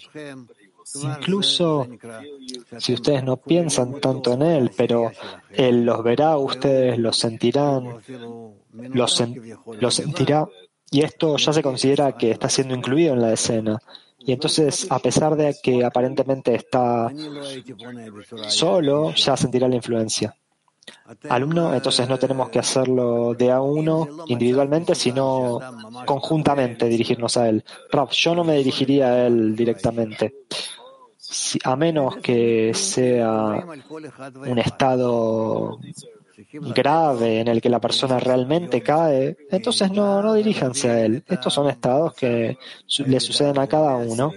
[1.02, 1.88] Incluso
[2.78, 5.12] si ustedes no piensan tanto en Él, pero
[5.52, 8.02] Él los verá, ustedes los sentirán,
[8.76, 9.16] los,
[9.96, 10.48] sentirá,
[10.92, 13.80] y esto ya se considera que está siendo incluido en la escena.
[14.20, 17.12] Y entonces, a pesar de que aparentemente está
[18.48, 20.36] solo, ya sentirá la influencia.
[21.30, 25.60] Alumno, entonces no tenemos que hacerlo de a uno individualmente, sino
[26.06, 27.64] conjuntamente dirigirnos a él.
[27.92, 30.46] Raf, yo no me dirigiría a él directamente
[31.64, 33.66] a menos que sea
[34.36, 35.80] un estado
[36.74, 41.24] grave en el que la persona realmente cae, entonces no, no diríjanse a él.
[41.28, 42.58] Estos son estados que
[43.06, 44.32] le suceden a cada uno.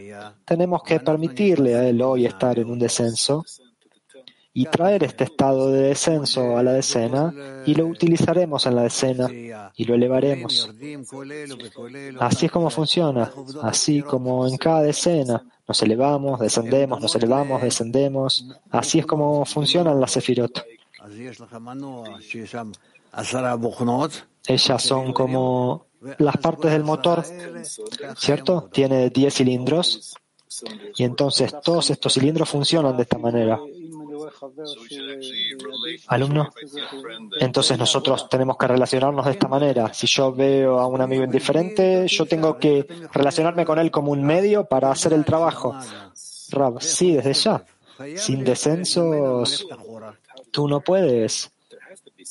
[0.44, 3.44] Tenemos que permitirle a él hoy estar en un descenso
[4.52, 7.32] y traer este estado de descenso a la decena
[7.64, 9.28] y lo utilizaremos en la decena
[9.76, 10.68] y lo elevaremos.
[12.18, 13.30] Así es como funciona,
[13.62, 18.46] así como en cada decena nos elevamos, descendemos, nos elevamos, descendemos.
[18.70, 20.64] Así es como funcionan las sefirot.
[24.46, 25.86] Ellas son como
[26.18, 27.24] las partes del motor,
[28.16, 28.68] ¿cierto?
[28.72, 30.16] Tiene 10 cilindros
[30.96, 33.60] y entonces todos estos cilindros funcionan de esta manera.
[36.08, 36.48] Alumno,
[37.40, 39.92] entonces nosotros tenemos que relacionarnos de esta manera.
[39.92, 44.22] Si yo veo a un amigo indiferente, yo tengo que relacionarme con él como un
[44.22, 45.74] medio para hacer el trabajo.
[46.50, 47.64] Rab, sí, desde ya.
[48.16, 49.66] Sin descensos,
[50.50, 51.50] tú no puedes.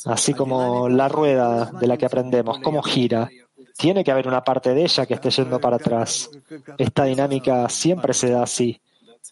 [0.06, 3.30] Así como la rueda de la que aprendemos, cómo gira.
[3.78, 6.30] Tiene que haber una parte de ella que esté yendo para atrás.
[6.78, 8.80] Esta dinámica siempre se da así,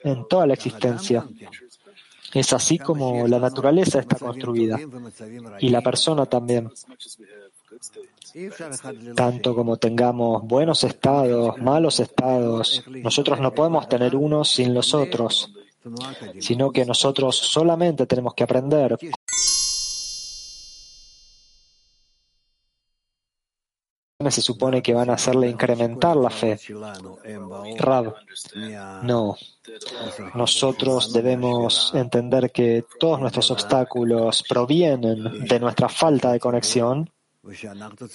[0.03, 1.25] en toda la existencia.
[2.33, 4.79] Es así como la naturaleza está construida
[5.59, 6.69] y la persona también.
[9.15, 15.53] Tanto como tengamos buenos estados, malos estados, nosotros no podemos tener unos sin los otros,
[16.39, 18.97] sino que nosotros solamente tenemos que aprender
[24.31, 26.57] se supone que van a hacerle incrementar la fe.
[29.03, 29.37] No.
[30.33, 37.09] Nosotros debemos entender que todos nuestros obstáculos provienen de nuestra falta de conexión,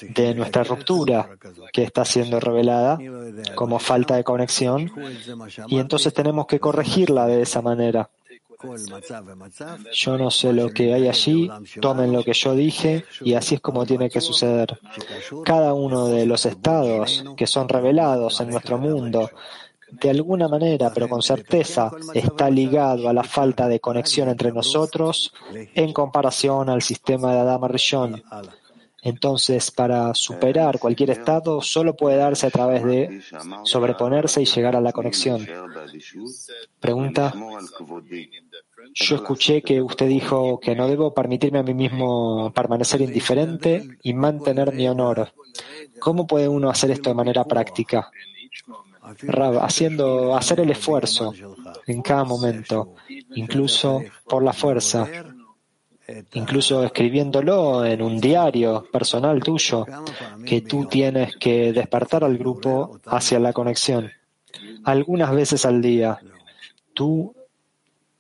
[0.01, 1.29] de nuestra ruptura
[1.73, 2.99] que está siendo revelada
[3.55, 4.91] como falta de conexión,
[5.69, 8.11] y entonces tenemos que corregirla de esa manera.
[9.93, 11.51] Yo no sé lo que hay allí,
[11.81, 14.79] tomen lo que yo dije y así es como tiene que suceder.
[15.45, 19.31] Cada uno de los estados que son revelados en nuestro mundo,
[19.91, 25.33] de alguna manera, pero con certeza, está ligado a la falta de conexión entre nosotros
[25.53, 28.23] en comparación al sistema de Adama Rishon.
[29.03, 33.23] Entonces, para superar cualquier estado, solo puede darse a través de
[33.65, 35.47] sobreponerse y llegar a la conexión.
[36.79, 37.33] Pregunta.
[38.95, 44.15] Yo escuché que usted dijo que no debo permitirme a mí mismo permanecer indiferente y
[44.15, 45.33] mantener mi honor.
[45.99, 48.11] ¿Cómo puede uno hacer esto de manera práctica?
[49.61, 51.33] haciendo, hacer el esfuerzo
[51.87, 52.95] en cada momento,
[53.35, 55.09] incluso por la fuerza,
[56.35, 59.87] incluso escribiéndolo en un diario personal tuyo,
[60.45, 64.11] que tú tienes que despertar al grupo hacia la conexión.
[64.85, 66.19] Algunas veces al día,
[66.95, 67.35] tú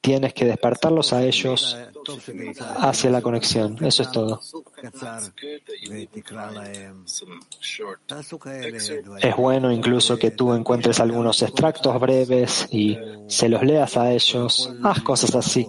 [0.00, 1.76] tienes que despertarlos a ellos
[2.78, 3.76] hacia la conexión.
[3.84, 4.40] Eso es todo.
[9.20, 14.72] Es bueno incluso que tú encuentres algunos extractos breves y se los leas a ellos.
[14.82, 15.66] Haz cosas así,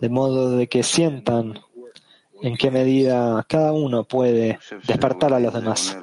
[0.00, 1.60] de modo de que sientan
[2.42, 5.96] en qué medida cada uno puede despertar a los demás.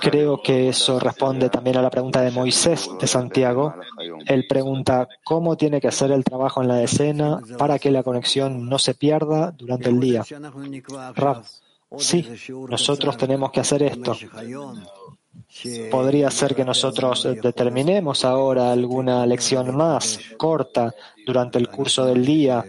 [0.00, 3.74] Creo que eso responde también a la pregunta de Moisés de Santiago.
[4.26, 8.68] Él pregunta cómo tiene que hacer el trabajo en la escena para que la conexión
[8.68, 10.24] no se pierda durante el día.
[11.98, 12.26] Sí,
[12.68, 14.16] nosotros tenemos que hacer esto.
[15.90, 20.94] Podría ser que nosotros determinemos ahora alguna lección más corta
[21.26, 22.64] durante el curso del día,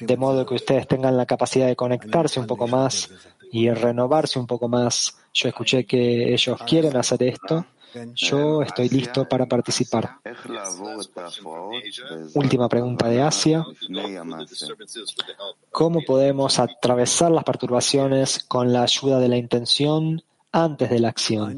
[0.00, 3.10] de modo que ustedes tengan la capacidad de conectarse un poco más
[3.52, 5.16] y renovarse un poco más.
[5.32, 7.66] Yo escuché que ellos quieren hacer esto.
[8.14, 10.18] Yo estoy listo para participar.
[12.34, 13.64] Última pregunta de Asia.
[15.70, 20.22] ¿Cómo podemos atravesar las perturbaciones con la ayuda de la intención
[20.54, 21.56] antes de la acción?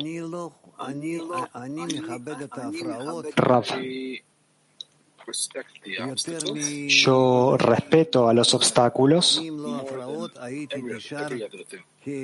[3.36, 3.64] Rav.
[6.88, 9.42] Yo respeto a los obstáculos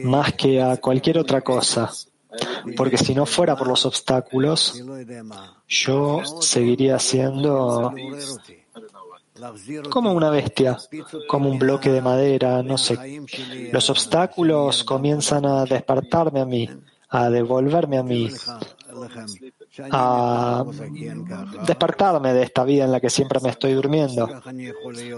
[0.05, 1.91] más que a cualquier otra cosa,
[2.77, 4.83] porque si no fuera por los obstáculos,
[5.69, 7.93] yo seguiría siendo
[9.91, 10.77] como una bestia,
[11.29, 12.97] como un bloque de madera, no sé.
[13.73, 16.69] Los obstáculos comienzan a despertarme a mí,
[17.09, 18.31] a devolverme a mí,
[19.91, 20.65] a
[21.67, 24.29] despertarme de esta vida en la que siempre me estoy durmiendo.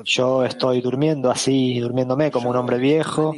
[0.04, 3.34] Yo estoy durmiendo así, durmiéndome como un hombre viejo,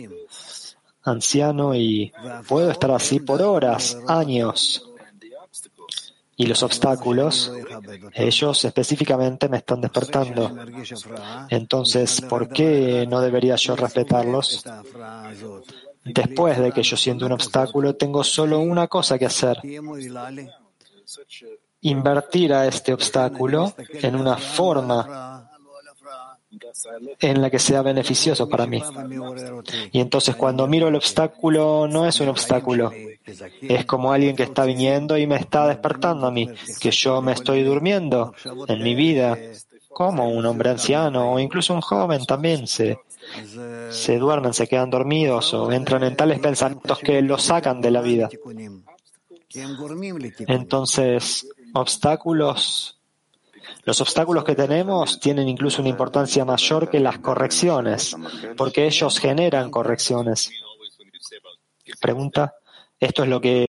[1.03, 2.13] anciano y
[2.49, 4.86] puedo estar así por horas, años.
[6.37, 7.51] Y los obstáculos,
[8.13, 10.55] ellos específicamente me están despertando.
[11.49, 14.63] Entonces, ¿por qué no debería yo respetarlos?
[16.05, 19.59] Después de que yo siento un obstáculo, tengo solo una cosa que hacer.
[21.81, 25.36] Invertir a este obstáculo en una forma
[27.21, 28.83] en la que sea beneficioso para mí.
[29.93, 32.91] Y entonces cuando miro el obstáculo no es un obstáculo,
[33.63, 36.49] es como alguien que está viniendo y me está despertando a mí,
[36.81, 38.35] que yo me estoy durmiendo
[38.69, 39.39] en mi vida,
[39.89, 42.99] como un hombre anciano o incluso un joven también se,
[43.91, 48.03] se duermen, se quedan dormidos o entran en tales pensamientos que los sacan de la
[48.03, 48.29] vida.
[50.47, 52.96] Entonces, obstáculos
[53.87, 58.17] los obstáculos que tenemos tienen incluso una importancia mayor que las correcciones,
[58.57, 60.51] porque ellos generan correcciones.
[62.01, 62.57] Pregunta,
[62.99, 63.67] esto es lo que...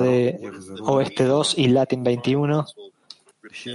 [0.00, 0.50] de
[0.82, 2.66] Oeste 2 y Latin 21.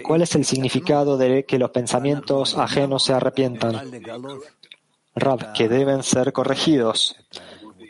[0.03, 3.82] ¿Cuál es el significado de que los pensamientos ajenos se arrepientan?
[5.16, 7.16] Rab, que deben ser corregidos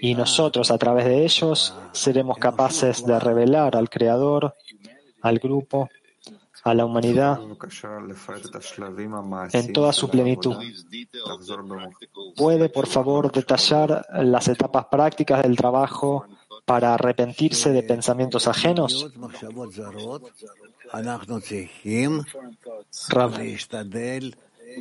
[0.04, 4.54] y nosotros a través de ellos seremos capaces de revelar al Creador,
[5.22, 5.88] al grupo,
[6.66, 7.40] a la humanidad
[9.54, 10.58] en toda su plenitud.
[12.36, 16.26] ¿Puede, por favor, detallar las etapas prácticas del trabajo
[16.66, 19.10] para arrepentirse de pensamientos ajenos?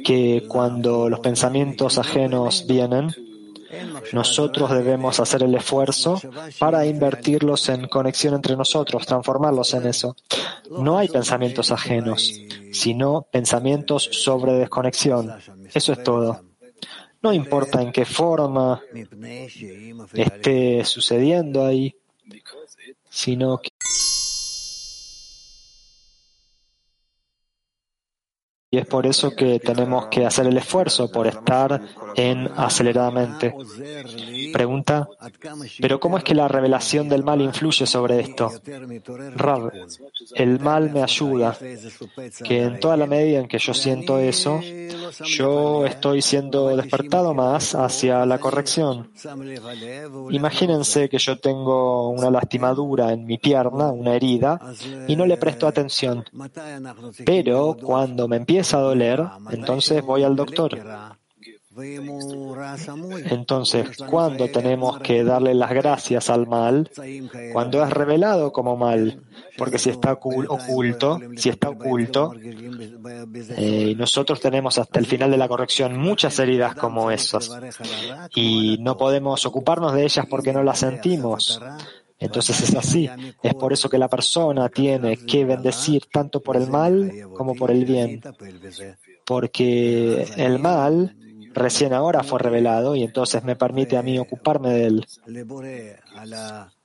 [0.05, 3.11] que cuando los pensamientos ajenos vienen,
[4.13, 6.21] nosotros debemos hacer el esfuerzo
[6.59, 10.17] para invertirlos en conexión entre nosotros, transformarlos en eso.
[10.71, 12.41] No hay pensamientos ajenos,
[12.73, 15.33] sino pensamientos sobre desconexión.
[15.73, 16.43] Eso es todo.
[17.23, 18.83] No importa en qué forma
[20.13, 21.95] esté sucediendo ahí,
[23.09, 23.71] sino que
[28.75, 31.79] Y es por eso que tenemos que hacer el esfuerzo por estar
[32.17, 33.55] en aceleradamente.
[34.51, 35.07] Pregunta,
[35.79, 38.51] ¿pero cómo es que la revelación del mal influye sobre esto?
[39.37, 39.73] Rab,
[40.35, 41.55] el mal me ayuda,
[42.43, 44.59] que en toda la medida en que yo siento eso,
[45.27, 49.11] yo estoy siendo despertado más hacia la corrección.
[50.31, 54.59] Imagínense que yo tengo una lastimadura en mi pierna, una herida,
[55.07, 56.25] y no le presto atención.
[57.27, 60.79] Pero cuando me empiezo a doler, entonces voy al doctor.
[63.31, 66.91] Entonces, ¿cuándo tenemos que darle las gracias al mal?
[67.53, 69.23] Cuando es revelado como mal,
[69.57, 72.35] porque si está oculto, si está oculto,
[73.57, 77.51] eh, nosotros tenemos hasta el final de la corrección muchas heridas como esas.
[78.35, 81.59] y no podemos ocuparnos de ellas porque no las sentimos.
[82.23, 83.09] Entonces es así.
[83.43, 87.71] Es por eso que la persona tiene que bendecir tanto por el mal como por
[87.71, 88.23] el bien.
[89.27, 91.17] Porque el mal
[91.53, 95.07] recién ahora fue revelado y entonces me permite a mí ocuparme de él.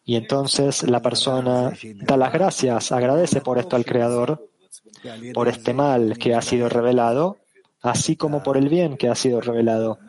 [0.03, 4.49] Y entonces la persona da las gracias, agradece por esto al Creador,
[5.33, 7.37] por este mal que ha sido revelado,
[7.81, 9.99] así como por el bien que ha sido revelado.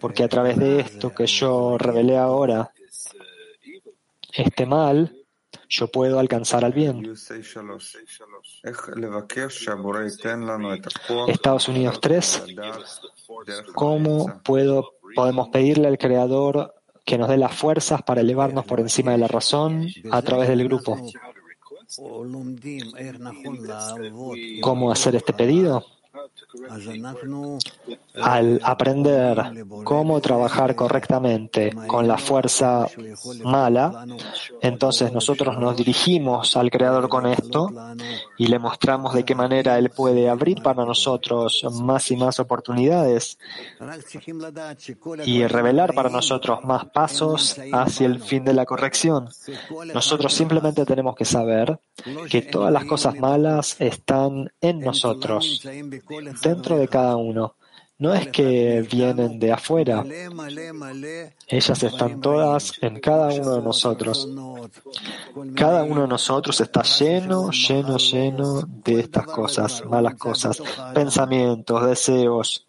[0.00, 2.70] Porque a través de esto que yo revelé ahora,
[4.38, 5.14] este mal
[5.68, 7.14] yo puedo alcanzar al bien.
[11.28, 12.44] Estados Unidos 3.
[13.74, 16.74] ¿Cómo puedo, podemos pedirle al Creador
[17.04, 20.64] que nos dé las fuerzas para elevarnos por encima de la razón a través del
[20.64, 20.98] grupo?
[24.60, 25.84] ¿Cómo hacer este pedido?
[28.20, 32.86] Al aprender cómo trabajar correctamente con la fuerza
[33.44, 34.06] mala,
[34.60, 37.70] entonces nosotros nos dirigimos al Creador con esto
[38.36, 43.38] y le mostramos de qué manera Él puede abrir para nosotros más y más oportunidades
[45.24, 49.28] y revelar para nosotros más pasos hacia el fin de la corrección.
[49.94, 51.78] Nosotros simplemente tenemos que saber
[52.28, 55.62] que todas las cosas malas están en nosotros
[56.42, 57.54] dentro de cada uno.
[57.98, 60.04] No es que vienen de afuera.
[61.48, 64.28] Ellas están todas en cada uno de nosotros.
[65.56, 70.62] Cada uno de nosotros está lleno, lleno, lleno de estas cosas, malas cosas,
[70.94, 72.68] pensamientos, deseos,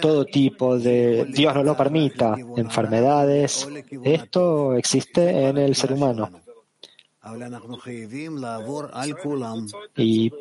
[0.00, 3.68] todo tipo de, Dios no lo permita, enfermedades.
[4.02, 6.30] Esto existe en el ser humano.
[9.96, 10.32] Y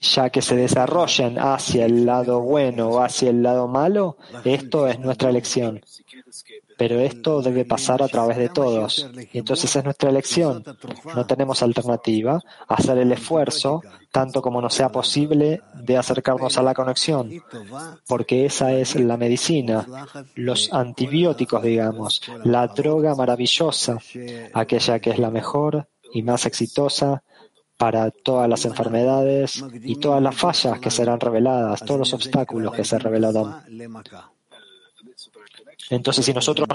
[0.00, 4.98] ya que se desarrollen hacia el lado bueno o hacia el lado malo, esto es
[4.98, 5.80] nuestra elección.
[6.76, 9.08] Pero esto debe pasar a través de todos.
[9.32, 10.62] Y entonces es nuestra elección.
[11.14, 12.40] No tenemos alternativa.
[12.68, 17.30] Hacer el esfuerzo, tanto como nos sea posible, de acercarnos a la conexión.
[18.06, 19.86] Porque esa es la medicina,
[20.34, 23.98] los antibióticos, digamos, la droga maravillosa,
[24.52, 27.22] aquella que es la mejor y más exitosa
[27.76, 32.84] para todas las enfermedades y todas las fallas que serán reveladas, todos los obstáculos que
[32.84, 33.64] se revelarán.
[35.90, 36.68] Entonces, si nosotros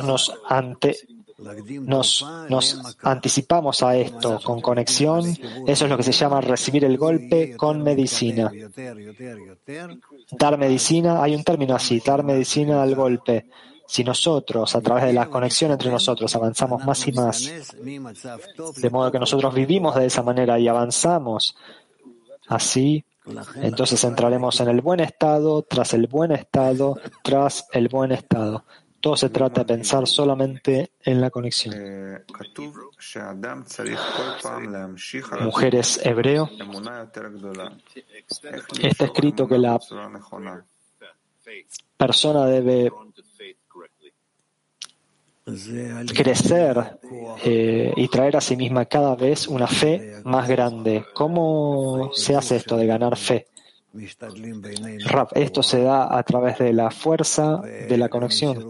[1.82, 2.26] nos,
[3.02, 5.26] anticipamos a esto con conexión,
[5.68, 8.52] eso es lo que se llama recibir el golpe con medicina.
[10.32, 13.48] Dar medicina, hay un término así, dar medicina al golpe.
[13.86, 17.52] Si nosotros, a través de la conexión entre nosotros, avanzamos más y más,
[17.84, 21.58] de modo que nosotros vivimos de esa manera y avanzamos
[22.48, 23.04] así,
[23.56, 28.64] entonces entraremos en el buen estado, tras el buen estado, tras el buen estado.
[29.02, 31.76] Todo se trata de pensar solamente en la conexión.
[35.42, 36.50] Mujeres hebreo.
[38.82, 39.80] Está escrito que la
[41.98, 42.92] persona debe
[46.16, 47.00] crecer
[47.44, 51.06] eh, y traer a sí misma cada vez una fe más grande.
[51.14, 53.48] ¿Cómo se hace esto de ganar fe?
[55.36, 58.70] Esto se da a través de la fuerza de la conexión,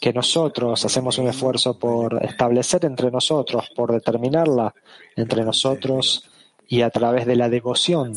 [0.00, 4.74] que nosotros hacemos un esfuerzo por establecer entre nosotros, por determinarla
[5.16, 6.28] entre nosotros
[6.68, 8.14] y a través de la devoción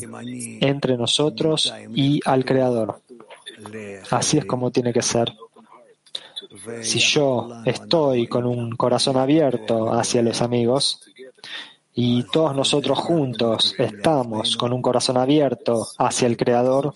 [0.60, 3.00] entre nosotros y al Creador.
[4.10, 5.32] Así es como tiene que ser.
[6.82, 11.00] Si yo estoy con un corazón abierto hacia los amigos,
[12.00, 16.94] y todos nosotros juntos estamos con un corazón abierto hacia el Creador,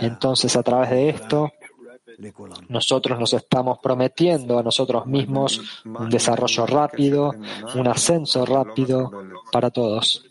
[0.00, 1.52] entonces a través de esto
[2.68, 7.32] nosotros nos estamos prometiendo a nosotros mismos un desarrollo rápido,
[7.76, 9.08] un ascenso rápido
[9.52, 10.24] para todos.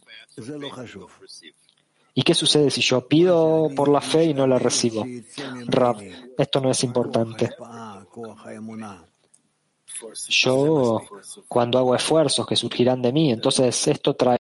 [2.13, 5.05] ¿Y qué sucede si yo pido por la fe y no la recibo?
[5.67, 5.95] Rab,
[6.37, 7.51] esto no es importante.
[10.29, 11.01] Yo,
[11.47, 14.37] cuando hago esfuerzos que surgirán de mí, entonces esto trae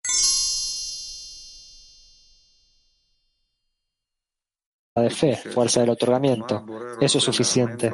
[4.94, 6.64] de fe, fuerza del otorgamiento.
[7.00, 7.92] Eso es suficiente.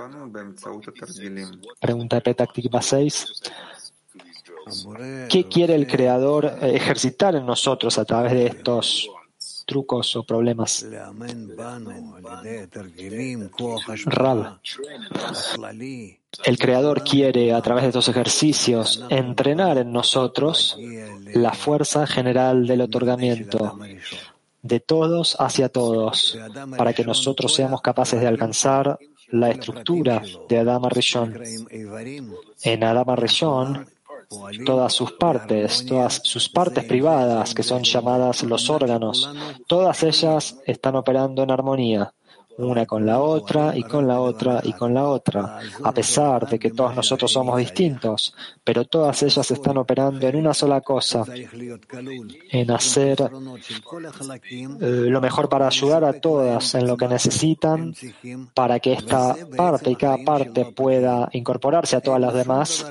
[1.81, 3.43] Pregunta de Petaktikva 6.
[5.29, 9.11] ¿Qué quiere el Creador ejercitar en nosotros a través de estos
[9.71, 10.85] trucos o problemas?
[14.07, 14.59] Rab,
[16.45, 20.77] el Creador quiere, a través de estos ejercicios, entrenar en nosotros
[21.35, 23.79] la fuerza general del otorgamiento,
[24.63, 26.37] de todos hacia todos,
[26.77, 28.99] para que nosotros seamos capaces de alcanzar
[29.31, 31.41] la estructura de Adama Rishon.
[32.63, 33.87] En Adama Rishon,
[34.65, 39.29] todas sus partes, todas sus partes privadas, que son llamadas los órganos,
[39.67, 42.15] todas ellas están operando en armonía.
[42.59, 46.59] Una con la otra y con la otra y con la otra, a pesar de
[46.59, 51.25] que todos nosotros somos distintos, pero todas ellas están operando en una sola cosa,
[52.51, 57.95] en hacer eh, lo mejor para ayudar a todas en lo que necesitan,
[58.55, 62.87] para que esta parte y cada parte pueda incorporarse a todas las demás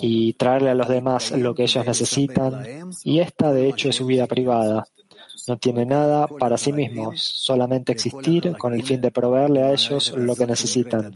[0.00, 4.06] y traerle a los demás lo que ellos necesitan, y esta de hecho es su
[4.06, 4.86] vida privada.
[5.48, 10.12] No tiene nada para sí mismos, solamente existir con el fin de proveerle a ellos
[10.16, 11.12] lo que necesitan.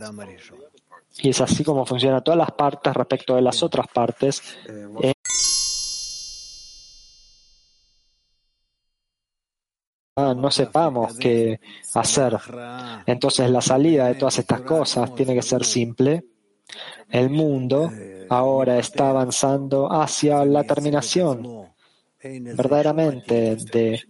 [1.18, 4.42] Y es así como funcionan todas las partes respecto de las otras partes.
[10.16, 11.60] Ah, no sepamos qué
[11.94, 12.38] hacer.
[13.06, 16.24] Entonces la salida de todas estas cosas tiene que ser simple.
[17.10, 17.92] El mundo
[18.28, 21.75] ahora está avanzando hacia la terminación
[22.22, 24.02] verdaderamente de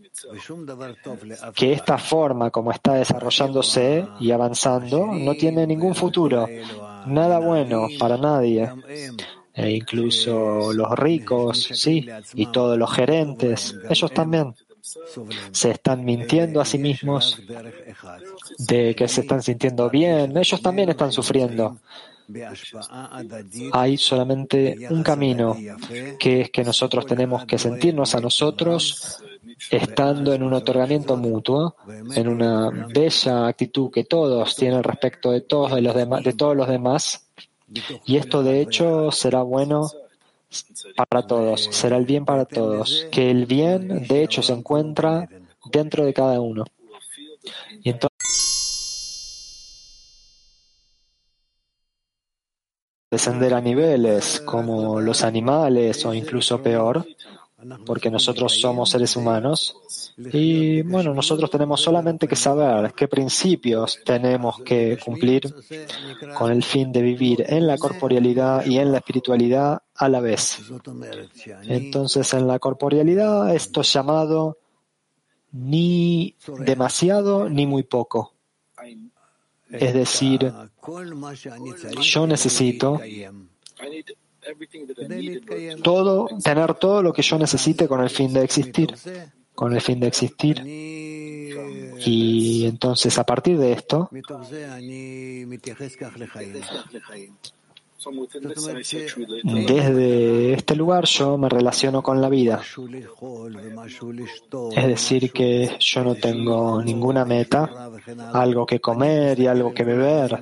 [1.54, 6.46] que esta forma como está desarrollándose y avanzando no tiene ningún futuro,
[7.06, 8.70] nada bueno para nadie.
[9.52, 14.54] E incluso los ricos, sí, y todos los gerentes, ellos también
[15.50, 17.40] se están mintiendo a sí mismos
[18.58, 21.78] de que se están sintiendo bien, ellos también están sufriendo.
[23.72, 25.56] Hay solamente un camino,
[26.18, 29.22] que es que nosotros tenemos que sentirnos a nosotros
[29.70, 31.76] estando en un otorgamiento mutuo,
[32.14, 36.68] en una bella actitud que todos tienen respecto de todos, de los de todos los
[36.68, 37.26] demás.
[38.04, 39.88] Y esto de hecho será bueno
[41.08, 45.28] para todos, será el bien para todos, que el bien de hecho se encuentra
[45.70, 46.64] dentro de cada uno.
[47.82, 48.15] Y entonces
[53.16, 57.06] descender a niveles como los animales o incluso peor,
[57.86, 59.74] porque nosotros somos seres humanos.
[60.32, 65.54] Y bueno, nosotros tenemos solamente que saber qué principios tenemos que cumplir
[66.36, 70.58] con el fin de vivir en la corporealidad y en la espiritualidad a la vez.
[71.64, 74.58] Entonces, en la corporealidad esto es llamado
[75.52, 78.35] ni demasiado ni muy poco.
[79.70, 80.52] Es decir,
[82.00, 83.00] yo necesito
[85.82, 88.94] todo, tener todo lo que yo necesite con el fin de existir,
[89.54, 90.62] con el fin de existir.
[91.98, 94.10] Y entonces a partir de esto,
[99.44, 102.60] desde este lugar yo me relaciono con la vida.
[104.76, 107.90] Es decir, que yo no tengo ninguna meta,
[108.32, 110.40] algo que comer y algo que beber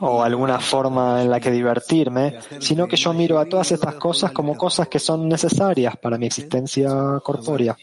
[0.00, 4.32] o alguna forma en la que divertirme, sino que yo miro a todas estas cosas
[4.32, 6.90] como cosas que son necesarias para mi existencia
[7.22, 7.76] corpórea,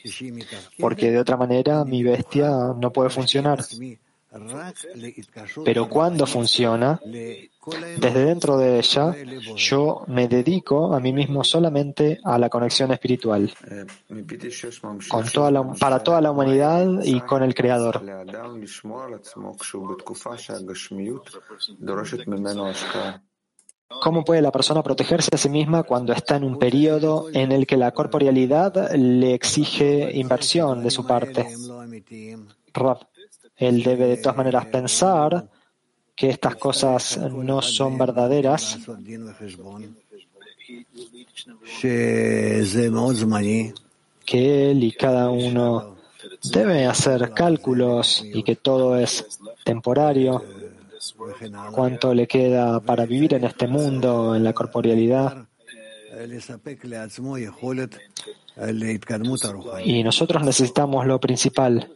[0.80, 3.60] porque de otra manera mi bestia no puede funcionar.
[5.66, 9.14] Pero cuando funciona, desde dentro de ella,
[9.58, 13.52] yo me dedico a mí mismo solamente a la conexión espiritual,
[15.10, 18.02] con toda para toda la humanidad y con el Creador.
[24.02, 27.68] ¿Cómo puede la persona protegerse a sí misma cuando está en un periodo en el
[27.68, 31.50] que la corporealidad le exige inversión de su parte?
[33.62, 35.48] Él debe de todas maneras pensar
[36.16, 38.80] que estas cosas no son verdaderas,
[44.26, 45.96] que él y cada uno
[46.52, 50.44] debe hacer cálculos y que todo es temporario,
[51.72, 55.46] cuánto le queda para vivir en este mundo, en la corporealidad.
[59.86, 61.88] Y nosotros necesitamos lo principal,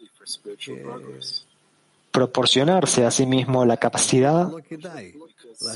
[2.16, 4.48] proporcionarse a sí mismo la capacidad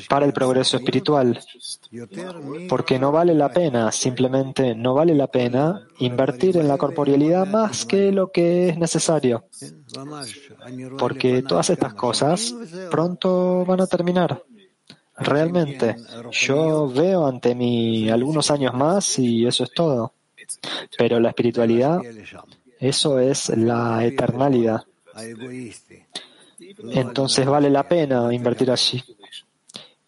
[0.08, 1.38] para el progreso espiritual,
[2.70, 7.86] porque no vale la pena, simplemente no vale la pena invertir en la corporealidad más
[7.86, 9.48] que lo que es necesario,
[10.98, 12.56] porque todas estas cosas
[12.90, 14.42] pronto van a terminar.
[15.18, 15.98] Realmente,
[16.32, 20.14] yo veo ante mí algunos años más y eso es todo.
[20.98, 22.00] Pero la espiritualidad,
[22.80, 24.86] eso es la eternalidad
[26.92, 29.04] entonces vale la pena invertir allí,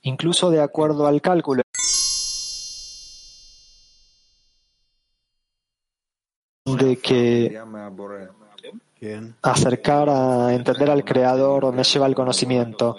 [0.02, 1.64] incluso de acuerdo al cálculo.
[6.66, 7.60] de que
[9.42, 12.98] acercar a entender al Creador me lleva al conocimiento.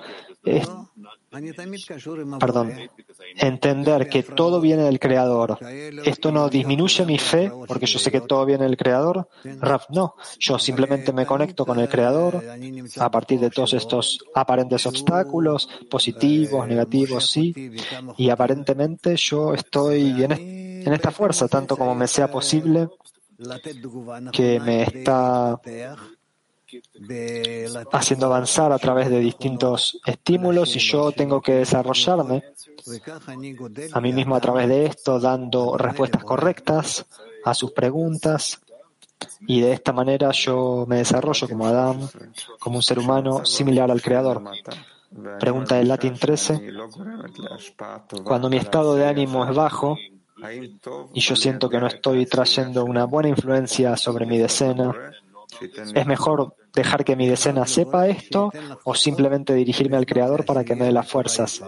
[2.38, 2.72] Perdón,
[3.36, 5.58] entender que todo viene del Creador.
[6.04, 9.28] ¿Esto no disminuye mi fe porque yo sé que todo viene del Creador?
[9.60, 10.14] Raf, no.
[10.38, 12.42] Yo simplemente me conecto con el Creador
[12.98, 17.54] a partir de todos estos aparentes obstáculos, positivos, negativos, sí.
[18.18, 22.88] Y aparentemente yo estoy en, en esta fuerza, tanto como me sea posible,
[24.32, 25.60] que me está
[27.92, 32.44] haciendo avanzar a través de distintos estímulos y yo tengo que desarrollarme
[33.92, 37.06] a mí mismo a través de esto, dando respuestas correctas
[37.44, 38.60] a sus preguntas
[39.46, 42.08] y de esta manera yo me desarrollo como Adán,
[42.58, 44.42] como un ser humano similar al Creador.
[45.38, 46.72] Pregunta del Latin 13.
[48.24, 49.98] Cuando mi estado de ánimo es bajo
[51.14, 54.92] y yo siento que no estoy trayendo una buena influencia sobre mi decena,
[55.94, 58.52] ¿Es mejor dejar que mi decena sepa esto
[58.84, 61.62] o simplemente dirigirme al Creador para que me dé las fuerzas?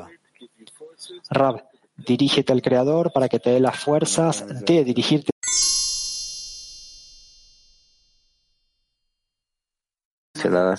[1.30, 1.64] Rab,
[1.96, 5.30] dirígete al Creador para que te dé las fuerzas de dirigirte.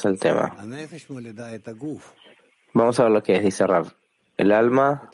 [0.05, 0.55] al tema.
[2.73, 3.91] Vamos a ver lo que es, dice Rab.
[4.37, 5.09] El alma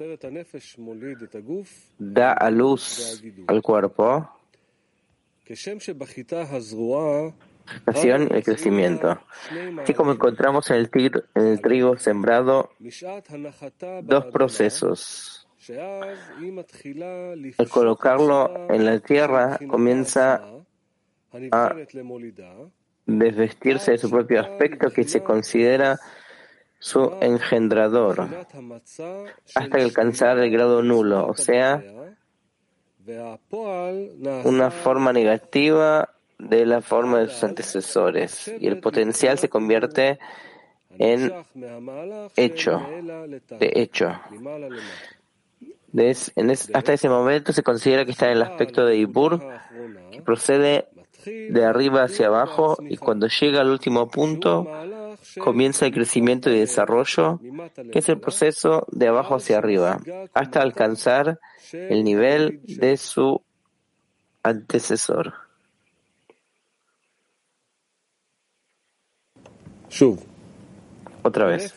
[2.00, 4.30] da a luz al cuerpo
[8.04, 9.20] y el crecimiento.
[9.82, 10.90] Así como encontramos en el,
[11.36, 12.72] en el trigo sembrado
[14.04, 15.48] dos procesos.
[17.58, 20.44] Al colocarlo en la tierra comienza
[21.52, 21.76] a
[23.06, 26.00] desvestirse de su propio aspecto que se considera
[26.80, 28.28] su engendrador
[29.56, 31.84] hasta alcanzar el grado nulo, o sea,
[34.44, 36.10] una forma negativa
[36.50, 40.20] de la forma de sus antecesores y el potencial se convierte
[40.98, 41.32] en
[42.36, 42.82] hecho,
[43.60, 44.20] de hecho.
[46.74, 49.42] hasta ese momento se considera que está en el aspecto de Ibur,
[50.12, 50.88] que procede
[51.26, 54.68] de arriba hacia abajo y cuando llega al último punto
[55.40, 57.40] comienza el crecimiento y desarrollo,
[57.92, 60.00] que es el proceso de abajo hacia arriba,
[60.34, 61.40] hasta alcanzar
[61.72, 63.42] el nivel de su
[64.44, 65.51] antecesor.
[71.24, 71.76] Otra vez.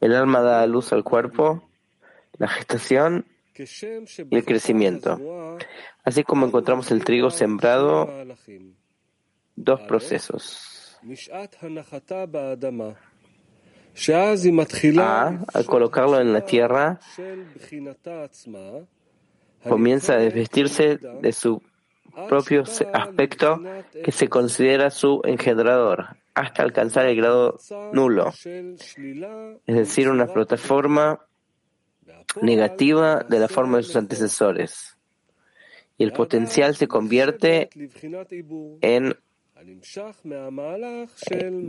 [0.00, 1.68] El alma da a luz al cuerpo,
[2.38, 3.26] la gestación
[3.56, 5.58] y el crecimiento.
[6.04, 8.08] Así como encontramos el trigo sembrado,
[9.56, 10.98] dos procesos.
[15.02, 17.00] A, al colocarlo en la tierra,
[19.62, 21.62] comienza a desvestirse de su
[22.28, 23.60] propio aspecto
[24.02, 27.58] que se considera su engendrador, hasta alcanzar el grado
[27.92, 31.20] nulo, es decir, una plataforma
[32.42, 34.96] negativa de la forma de sus antecesores.
[35.98, 37.70] Y el potencial se convierte
[38.82, 39.16] en,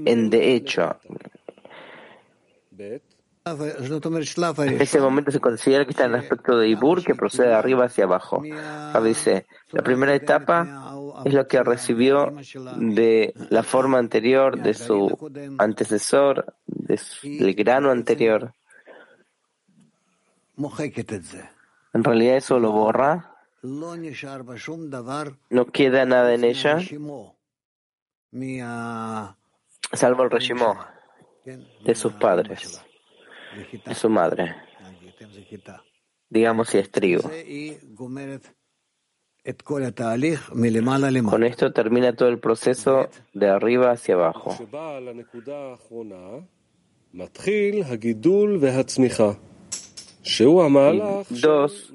[0.05, 0.97] en de hecho.
[3.47, 7.53] En ese momento se considera que está en el aspecto de Ibur que procede de
[7.53, 8.41] arriba hacia abajo.
[9.03, 12.33] dice, la primera etapa es lo que recibió
[12.77, 18.53] de la forma anterior de su antecesor, del grano anterior.
[21.93, 23.33] En realidad eso lo borra.
[25.49, 26.79] No queda nada en ella,
[29.93, 30.77] salvo el reshimó
[31.45, 32.86] de sus padres
[33.85, 34.55] de su madre.
[36.29, 37.29] Digamos si es trigo.
[41.31, 44.57] Con esto termina todo el proceso de arriba hacia abajo.
[51.29, 51.93] Dos,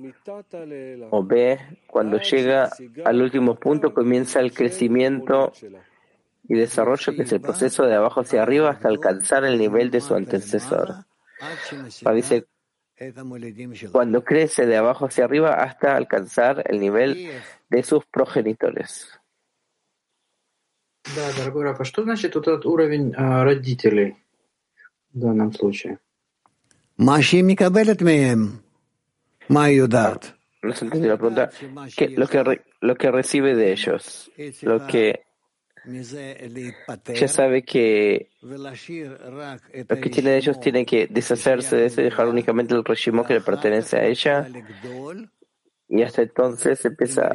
[1.10, 2.70] o B, cuando llega
[3.04, 5.52] al último punto comienza el crecimiento
[6.48, 10.00] y desarrollo que es el proceso de abajo hacia arriba hasta alcanzar el nivel de
[10.00, 11.04] su antecesor
[12.13, 12.47] dice,
[13.91, 17.30] cuando crece de abajo hacia arriba hasta alcanzar el nivel
[17.70, 19.07] de sus progenitores.
[21.15, 24.18] Да, дорогой Рафа, что значит вот этот уровень а, родителей
[25.13, 25.99] в данном случае?
[30.61, 31.49] No se entendió la pregunta.
[31.95, 34.32] ¿Qué, lo, que, lo que recibe de ellos,
[34.63, 35.24] lo que
[35.85, 38.72] ya sabe que lo
[40.01, 43.35] que tiene de ellos tiene que deshacerse de eso y dejar únicamente el Reshimo que
[43.35, 44.49] le pertenece a ella.
[45.89, 47.30] Y hasta entonces empieza,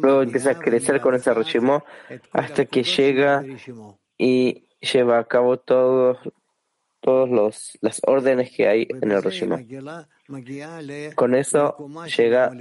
[0.00, 1.84] luego empieza a crecer con ese Reshimo
[2.32, 3.44] hasta que llega
[4.18, 6.18] y lleva a cabo todos
[7.00, 9.66] todas las órdenes que hay en el régimen.
[11.14, 11.76] Con eso
[12.16, 12.52] llega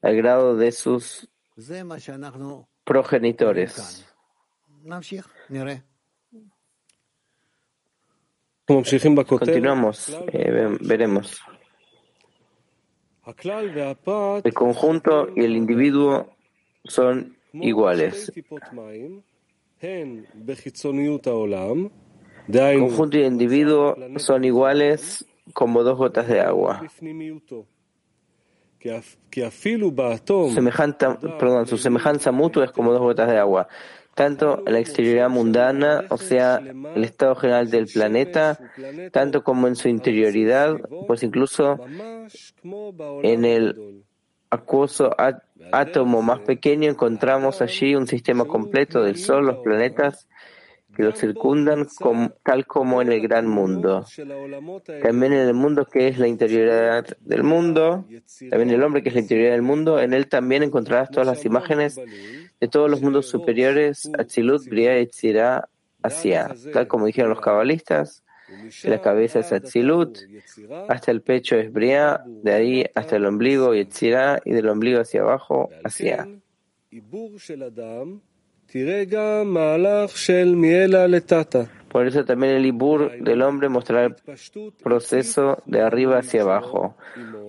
[0.00, 1.28] al grado de sus
[2.88, 4.06] progenitores.
[9.26, 11.40] Continuamos, eh, veremos.
[14.42, 16.34] El conjunto y el individuo
[16.84, 18.32] son iguales.
[22.48, 26.82] El conjunto y el individuo son iguales como dos gotas de agua.
[31.38, 33.68] Perdón, su semejanza mutua es como dos gotas de agua
[34.18, 38.58] tanto en la exterioridad mundana, o sea, el estado general del planeta,
[39.12, 40.76] tanto como en su interioridad,
[41.06, 41.78] pues incluso
[43.22, 44.02] en el
[44.50, 45.14] acuoso
[45.70, 50.26] átomo más pequeño encontramos allí un sistema completo del Sol, los planetas
[50.98, 51.86] que lo circundan
[52.42, 54.04] tal como en el gran mundo.
[55.00, 58.04] También en el mundo que es la interioridad del mundo,
[58.50, 61.44] también el hombre que es la interioridad del mundo, en él también encontrarás todas las
[61.44, 62.00] imágenes
[62.60, 65.68] de todos los mundos superiores, Atzilut, Bria, Etzirá,
[66.02, 68.24] hacia, tal como dijeron los cabalistas,
[68.82, 70.18] la cabeza es Atzilut,
[70.88, 75.00] hasta el pecho es Bria, de ahí hasta el ombligo y Etzirá, y del ombligo
[75.00, 76.26] hacia abajo, hacia.
[81.88, 84.16] Por eso también el Ibur del hombre mostrará el
[84.82, 86.94] proceso de arriba hacia abajo,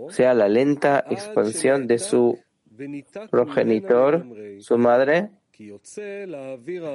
[0.01, 2.39] o sea, la lenta expansión de su
[3.29, 4.25] progenitor,
[4.59, 5.29] su madre,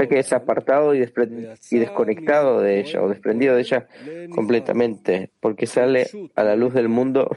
[0.08, 1.02] que es apartado y,
[1.70, 3.88] y, desconectado de ella o desprendido de ella
[4.34, 7.28] completamente, porque sale a la luz del mundo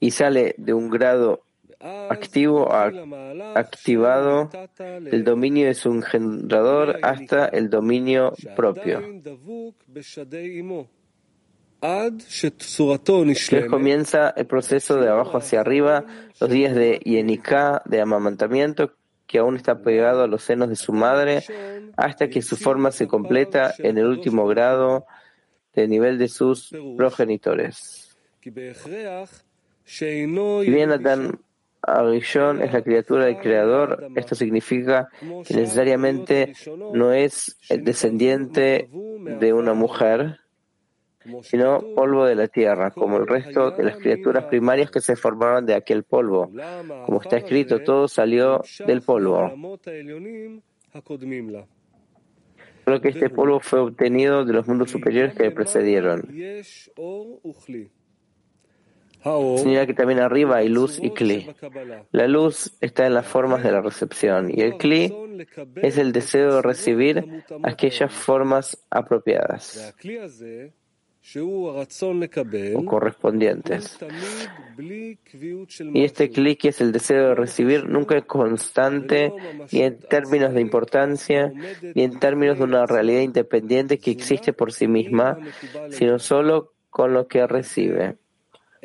[0.00, 1.44] y sale de un grado
[1.80, 2.92] activo a
[3.54, 9.00] activado el dominio de su engendrador hasta el dominio propio.
[13.24, 16.04] Después comienza el proceso de abajo hacia arriba,
[16.38, 18.92] los días de Yenika, de amamantamiento,
[19.26, 21.42] que aún está pegado a los senos de su madre,
[21.96, 25.06] hasta que su forma se completa en el último grado
[25.72, 28.16] de nivel de sus progenitores.
[29.84, 31.40] Si bien Adán
[31.82, 36.54] Arishon es la criatura del Creador, esto significa que necesariamente
[36.94, 40.40] no es el descendiente de una mujer,
[41.42, 45.66] sino polvo de la tierra, como el resto de las criaturas primarias que se formaron
[45.66, 46.50] de aquel polvo.
[47.06, 49.52] Como está escrito, todo salió del polvo.
[52.84, 56.22] Solo que este polvo fue obtenido de los mundos superiores que le precedieron.
[59.22, 61.54] Señala que también arriba hay luz y kli.
[62.12, 65.14] La luz está en las formas de la recepción y el kli
[65.76, 69.94] es el deseo de recibir aquellas formas apropiadas
[72.74, 73.98] o correspondientes.
[75.92, 79.32] Y este clic es el deseo de recibir nunca es constante
[79.70, 81.52] ni en términos de importancia
[81.94, 85.38] ni en términos de una realidad independiente que existe por sí misma,
[85.90, 88.16] sino solo con lo que recibe.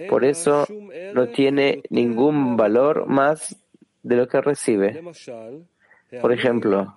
[0.10, 0.68] Por eso
[1.14, 3.56] no tiene ningún valor más
[4.04, 5.02] de lo que recibe.
[6.22, 6.94] Por ejemplo,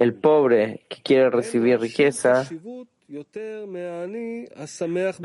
[0.00, 2.48] el pobre que quiere recibir riqueza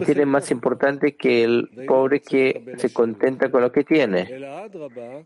[0.05, 4.27] tiene más importante que el pobre que se contenta con lo que tiene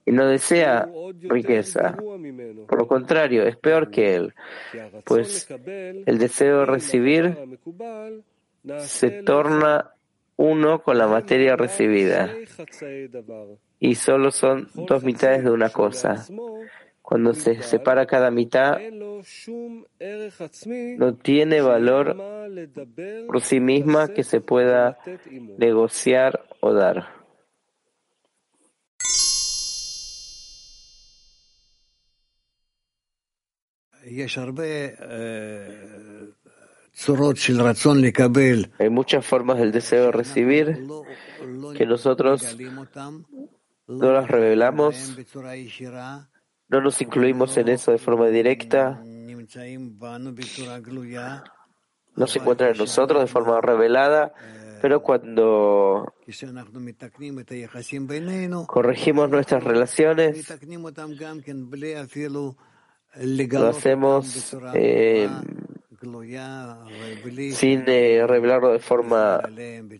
[0.05, 0.88] y no desea
[1.24, 1.97] riqueza.
[1.97, 4.34] Por lo contrario, es peor que él,
[5.03, 5.49] pues
[6.05, 7.38] el deseo de recibir
[8.78, 9.91] se torna
[10.38, 12.30] uno con la materia recibida
[13.80, 16.26] y solo son dos mitades de una cosa.
[17.02, 18.80] Cuando se separa cada mitad,
[20.98, 22.18] no tiene valor
[23.28, 24.98] por sí misma que se pueda
[25.58, 27.26] negociar o dar.
[38.80, 40.88] Hay muchas formas del deseo de recibir
[41.78, 42.58] que nosotros
[43.88, 45.16] no las revelamos
[46.68, 49.02] no nos incluimos en eso de forma directa.
[52.16, 54.34] No se encuentra en nosotros de forma revelada,
[54.82, 56.16] pero cuando
[58.68, 60.48] corregimos nuestras relaciones,
[63.16, 65.30] lo hacemos eh,
[67.53, 69.41] sin eh, revelarlo de forma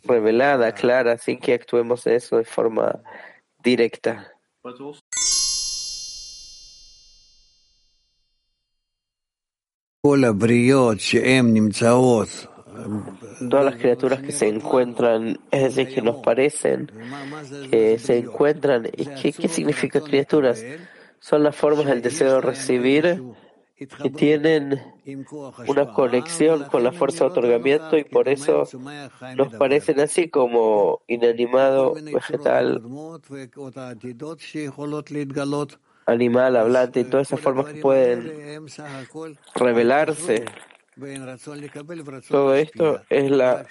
[0.04, 3.02] revelada, clara, sin que actuemos en eso de forma
[3.64, 4.32] directa.
[13.50, 16.92] todas las criaturas que se encuentran, es decir, que nos parecen,
[17.72, 18.88] que se encuentran.
[18.96, 20.64] ¿Y qué, qué significa criaturas?
[21.20, 23.24] Son las formas del deseo de recibir
[23.76, 24.82] que tienen
[25.68, 28.64] una conexión con la fuerza de otorgamiento y por eso
[29.36, 32.82] nos parecen así como inanimado, vegetal,
[36.06, 38.66] animal, hablante y todas esas formas que pueden
[39.56, 40.46] revelarse.
[42.30, 43.68] Todo esto es la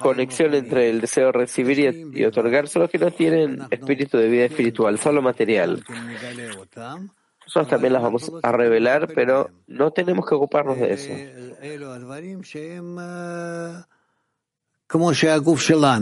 [0.00, 4.28] conexión entre el deseo de recibir y, y otorgar, solo que no tienen espíritu de
[4.28, 5.84] vida espiritual, solo material.
[7.48, 11.14] Nosotros también las vamos a revelar, pero no tenemos que ocuparnos de eso.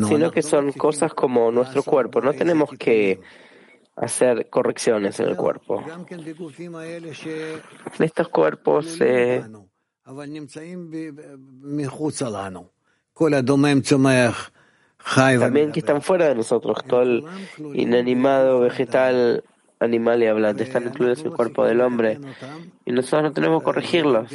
[0.09, 2.21] Sino que son cosas como nuestro cuerpo.
[2.21, 3.21] No tenemos que
[3.95, 5.85] hacer correcciones en el cuerpo.
[7.99, 9.45] En estos cuerpos eh,
[15.39, 17.25] también que están fuera de nosotros, todo el
[17.75, 19.45] inanimado, vegetal,
[19.81, 22.19] animal y hablante están incluidos en el cuerpo del hombre.
[22.85, 24.31] Y nosotros no tenemos que corregirlos.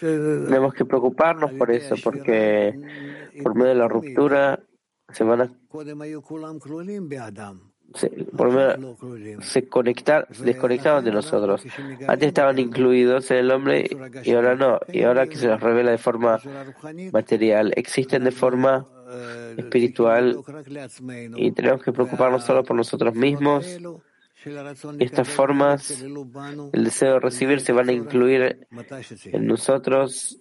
[0.00, 2.74] Tenemos que preocuparnos por eso, porque
[3.42, 4.60] por medio de la ruptura
[5.12, 5.50] se van a
[7.94, 8.96] se, por medio,
[9.42, 11.62] se conectar, desconectaban de nosotros.
[12.08, 13.90] Antes estaban incluidos en el hombre
[14.24, 14.80] y ahora no.
[14.88, 16.40] Y ahora que se los revela de forma
[17.12, 18.86] material, existen de forma
[19.56, 20.42] espiritual
[21.36, 23.66] y tenemos que preocuparnos solo por nosotros mismos.
[24.98, 26.02] Estas formas,
[26.72, 28.66] el deseo de recibir, se van a incluir
[29.24, 30.38] en nosotros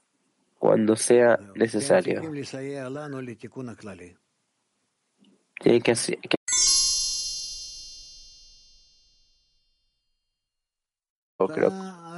[0.58, 2.22] cuando sea necesario.
[5.60, 5.94] Tiene que,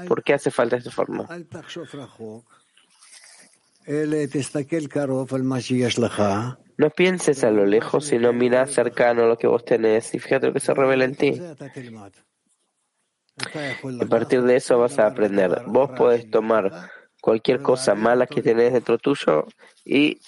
[0.07, 1.27] ¿Por qué hace falta esta forma?
[6.77, 10.53] No pienses a lo lejos, sino mira cercano lo que vos tenés y fíjate lo
[10.53, 11.41] que se revela en ti.
[14.01, 15.61] A partir de eso vas a aprender.
[15.65, 16.71] Vos podés tomar
[17.21, 19.47] cualquier cosa mala que tenés dentro tuyo
[19.85, 20.19] y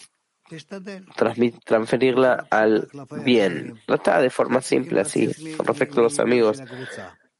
[1.65, 2.87] transferirla al
[3.23, 3.81] bien.
[3.85, 6.61] Trata de forma simple, así, con respecto a los amigos.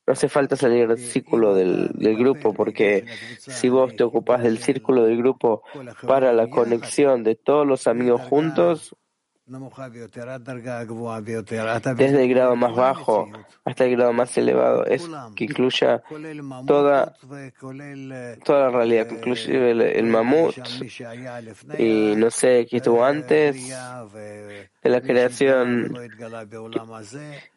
[0.08, 3.06] No hace falta salir del círculo del, del, grupo, porque
[3.39, 5.64] si vos te ocupás del círculo del grupo
[6.08, 8.95] para la conexión de todos los amigos juntos,
[11.96, 13.30] desde el grado más bajo
[13.64, 16.02] hasta el grado más elevado, es que incluya
[16.66, 17.16] toda,
[18.43, 20.56] toda la realidad, inclusive el, el mamut
[21.78, 25.96] y no sé qué estuvo antes de la creación,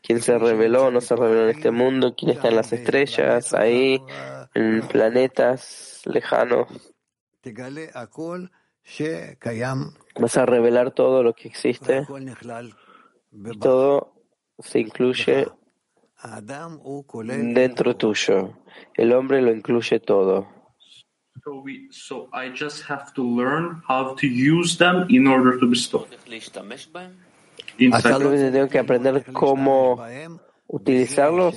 [0.03, 3.99] quién se reveló no se reveló en este mundo, quién está en las estrellas, ahí,
[4.55, 6.69] en planetas lejanos.
[10.19, 12.07] Vas a revelar todo lo que existe.
[13.33, 14.15] Y todo
[14.59, 15.47] se incluye
[17.55, 18.59] dentro tuyo.
[18.95, 20.49] El hombre lo incluye todo.
[21.91, 26.07] So I just have to learn how to use them in order to bestow.
[27.77, 30.05] tengo que aprender cómo
[30.67, 31.57] utilizarlos.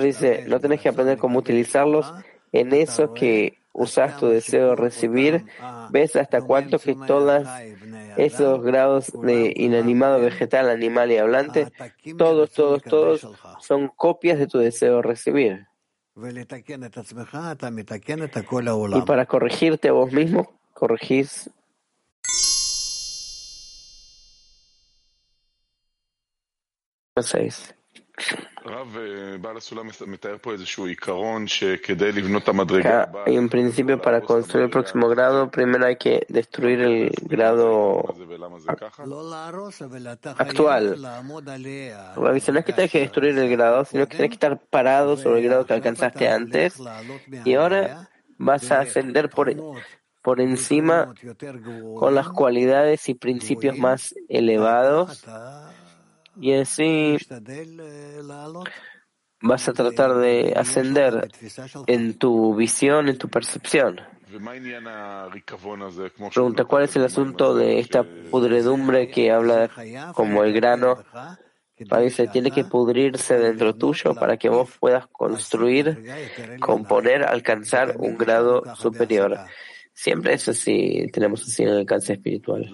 [0.00, 2.12] dice, no tenés que aprender cómo utilizarlos
[2.52, 5.46] en eso que usas tu deseo de recibir,
[5.90, 7.46] ves hasta cuánto que todos
[8.16, 11.68] esos grados de inanimado, vegetal, animal y hablante,
[12.16, 13.28] todos, todos, todos
[13.60, 15.66] son copias de tu deseo de recibir.
[18.94, 21.50] Y para corregirte a vos mismo, corregís
[27.22, 27.74] seis.
[33.26, 38.14] En principio, para construir el próximo grado, primero hay que destruir el grado
[40.36, 40.96] actual.
[42.52, 45.40] no es que tienes que destruir el grado, sino que tienes que estar parado sobre
[45.40, 46.80] el grado que alcanzaste antes.
[47.44, 49.54] Y ahora vas a ascender por,
[50.22, 51.14] por encima
[51.96, 55.24] con las cualidades y principios más elevados
[56.40, 57.16] y así
[59.40, 61.28] vas a tratar de ascender
[61.86, 64.00] en tu visión, en tu percepción.
[66.32, 69.70] Pregunta, ¿cuál es el asunto de esta pudredumbre que habla
[70.14, 70.96] como el grano?
[71.88, 76.02] Parece, tiene que pudrirse dentro tuyo para que vos puedas construir,
[76.58, 79.38] componer, alcanzar un grado superior.
[79.98, 82.70] Siempre eso sí tenemos así el alcance espiritual.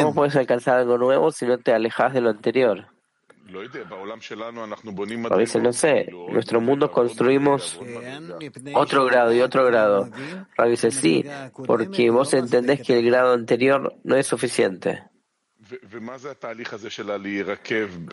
[0.00, 2.86] ¿Cómo puedes alcanzar algo nuevo si no te alejas de lo anterior?
[5.30, 7.78] A veces no sé, en nuestro mundo construimos
[8.72, 10.08] otro grado y otro grado.
[10.56, 11.22] A veces sí,
[11.66, 15.09] porque vos entendés que el grado anterior no es suficiente.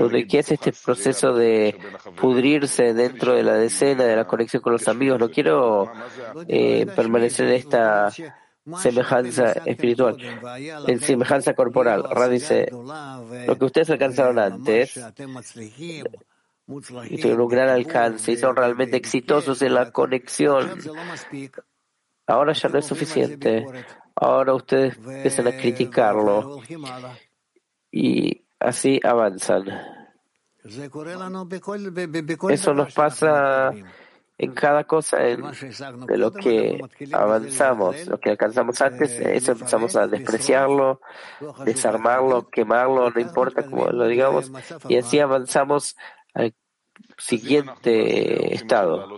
[0.09, 1.77] ¿De qué es este proceso de
[2.19, 5.19] pudrirse dentro de la decena, de la conexión con los amigos?
[5.19, 5.91] No quiero
[6.47, 8.11] eh, permanecer en esta
[8.81, 10.17] semejanza espiritual,
[10.87, 12.03] en semejanza corporal.
[12.09, 14.99] Ra dice, lo que ustedes alcanzaron antes,
[16.67, 20.69] y tuvieron un gran alcance y son realmente exitosos en la conexión,
[22.25, 23.65] ahora ya no es suficiente.
[24.19, 26.61] Ahora ustedes empiezan a criticarlo
[27.97, 29.65] y así avanzan.
[32.49, 33.71] Eso nos pasa
[34.37, 36.79] en cada cosa de lo que
[37.11, 41.01] avanzamos, lo que alcanzamos antes, eso empezamos a despreciarlo,
[41.65, 44.51] desarmarlo, quemarlo, no importa cómo lo digamos,
[44.87, 45.95] y así avanzamos
[46.35, 46.53] al
[47.17, 49.17] siguiente estado.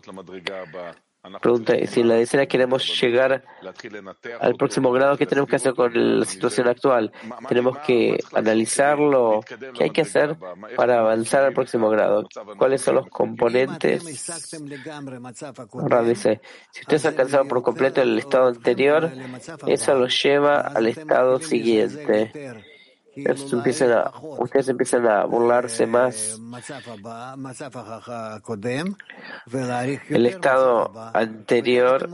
[1.41, 3.43] Pregunta, si en la decena queremos llegar
[4.39, 7.11] al próximo grado, ¿qué tenemos que hacer con la situación actual?
[7.47, 9.41] Tenemos que analizarlo,
[9.75, 10.37] ¿qué hay que hacer
[10.75, 12.27] para avanzar al próximo grado?
[12.57, 14.03] ¿Cuáles son los componentes?
[16.05, 16.41] dice,
[16.71, 19.11] si ustedes han alcanzado por completo el estado anterior,
[19.67, 22.31] eso los lleva al estado siguiente
[23.25, 26.39] empiezan a, ustedes empiezan a burlarse más
[30.09, 32.09] el estado anterior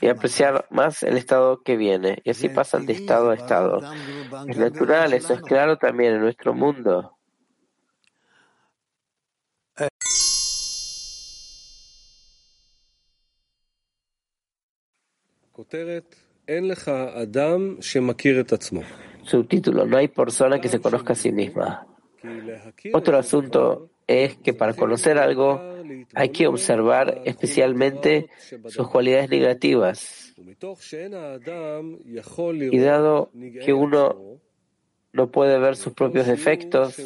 [0.00, 2.20] y apreciar más el estado que viene.
[2.24, 3.80] Y así pasan de estado a estado.
[4.48, 7.16] Es natural, eso es claro también en nuestro mundo.
[19.26, 21.86] Subtítulo, no hay persona que se conozca a sí misma.
[22.92, 25.60] Otro asunto es que para conocer algo
[26.14, 28.28] hay que observar especialmente
[28.66, 30.34] sus cualidades negativas.
[32.72, 33.30] Y dado
[33.64, 34.40] que uno
[35.12, 36.98] no puede ver sus propios defectos,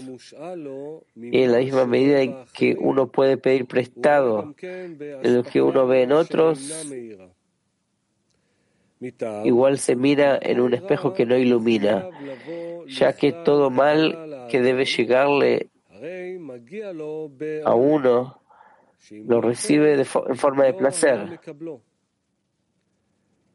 [1.14, 5.86] y en la misma medida en que uno puede pedir prestado de lo que uno
[5.86, 6.84] ve en otros,
[9.44, 12.08] igual se mira en un espejo que no ilumina,
[12.86, 15.70] ya que todo mal que debe llegarle
[17.64, 18.42] a uno
[19.10, 21.40] lo recibe en forma de placer,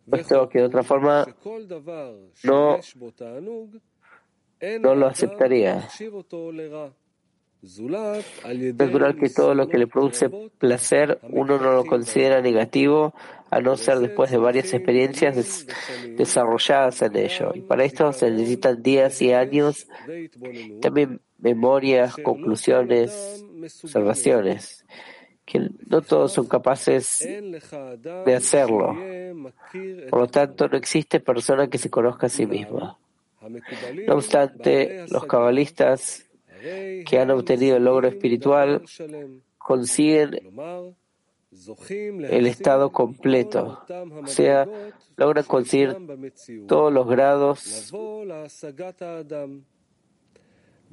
[0.10, 1.26] puesto que de otra forma
[2.44, 2.80] no,
[4.80, 5.88] no lo aceptaría.
[7.66, 10.30] Es natural que todo lo que le produce
[10.60, 13.16] placer uno no lo considera negativo,
[13.50, 15.66] a no ser después de varias experiencias
[16.16, 17.54] desarrolladas en ello.
[17.56, 19.88] Y para esto se necesitan días y años,
[20.82, 23.44] también memorias, conclusiones,
[23.84, 24.86] observaciones,
[25.46, 27.28] que no todos son capaces
[28.26, 28.96] de hacerlo.
[30.10, 32.98] Por lo tanto, no existe persona que se conozca a sí misma.
[34.08, 36.26] No obstante, los cabalistas
[37.06, 38.82] que han obtenido el logro espiritual
[39.58, 40.40] consiguen
[42.30, 43.84] el estado completo,
[44.24, 44.68] o sea,
[45.16, 45.96] logran conseguir
[46.68, 47.94] todos los grados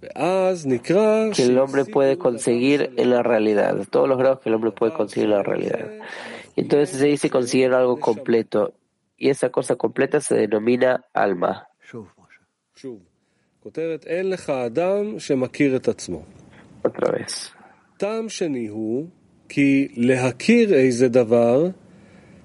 [0.00, 4.92] que el hombre puede conseguir en la realidad, todos los grados que el hombre puede
[4.92, 5.90] conseguir en la realidad.
[6.56, 8.74] Entonces se dice conseguir algo completo,
[9.16, 11.68] y esa cosa completa se denomina alma.
[16.83, 17.51] Otra vez.
[17.97, 19.07] טעם שני הוא
[19.49, 21.67] כי להכיר איזה דבר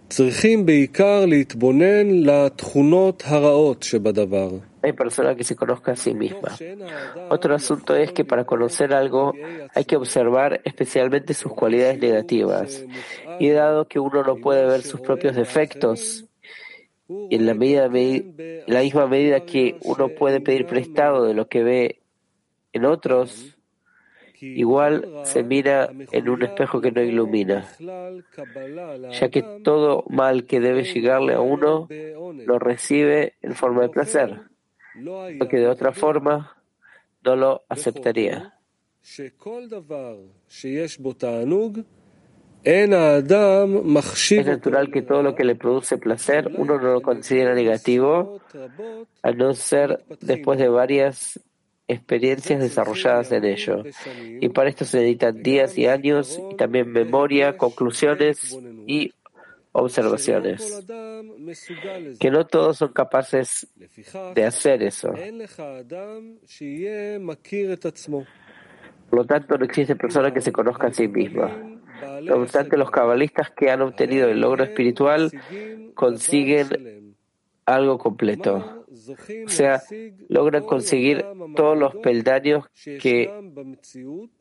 [0.08, 4.50] צריכים בעיקר להתבונן לתכונות הרעות שבדבר.
[4.84, 6.48] Hay personas que se conozcan a sí misma.
[7.30, 9.32] Otro asunto es que para conocer algo
[9.74, 12.84] hay que observar especialmente sus cualidades negativas.
[13.38, 16.25] Y dado que uno no puede ver sus propios defectos, y
[17.09, 17.89] en la, medida,
[18.67, 22.01] la misma medida que uno puede pedir prestado de lo que ve
[22.73, 23.57] en otros,
[24.41, 30.83] igual se mira en un espejo que no ilumina, ya que todo mal que debe
[30.83, 34.41] llegarle a uno lo recibe en forma de placer,
[35.39, 36.57] porque de otra forma
[37.23, 38.53] no lo aceptaría.
[42.63, 48.41] Es natural que todo lo que le produce placer uno no lo considera negativo,
[49.23, 51.39] a no ser después de varias
[51.87, 53.83] experiencias desarrolladas en ello.
[54.41, 59.13] Y para esto se necesitan días y años, y también memoria, conclusiones y
[59.71, 60.83] observaciones,
[62.19, 63.67] que no todos son capaces
[64.35, 65.13] de hacer eso.
[69.09, 71.76] Por lo tanto, no existe persona que se conozca a sí misma.
[72.23, 75.31] No obstante, los cabalistas que han obtenido el logro espiritual
[75.93, 77.15] consiguen
[77.65, 78.85] algo completo.
[79.45, 79.81] O sea,
[80.29, 81.25] logran conseguir
[81.55, 82.65] todos los peldaños
[83.01, 83.31] que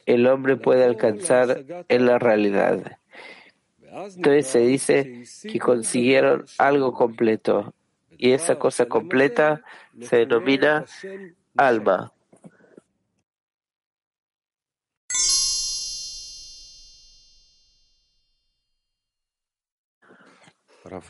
[0.07, 2.99] el hombre puede alcanzar en la realidad.
[4.17, 7.75] Entonces se dice que consiguieron algo completo
[8.19, 9.63] y esa cosa completa
[10.01, 10.85] se denomina
[11.57, 12.13] alma.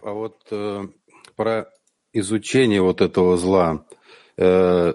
[0.02, 0.86] А вот э,
[1.36, 1.66] про
[2.12, 3.84] изучение вот этого зла,
[4.36, 4.92] э,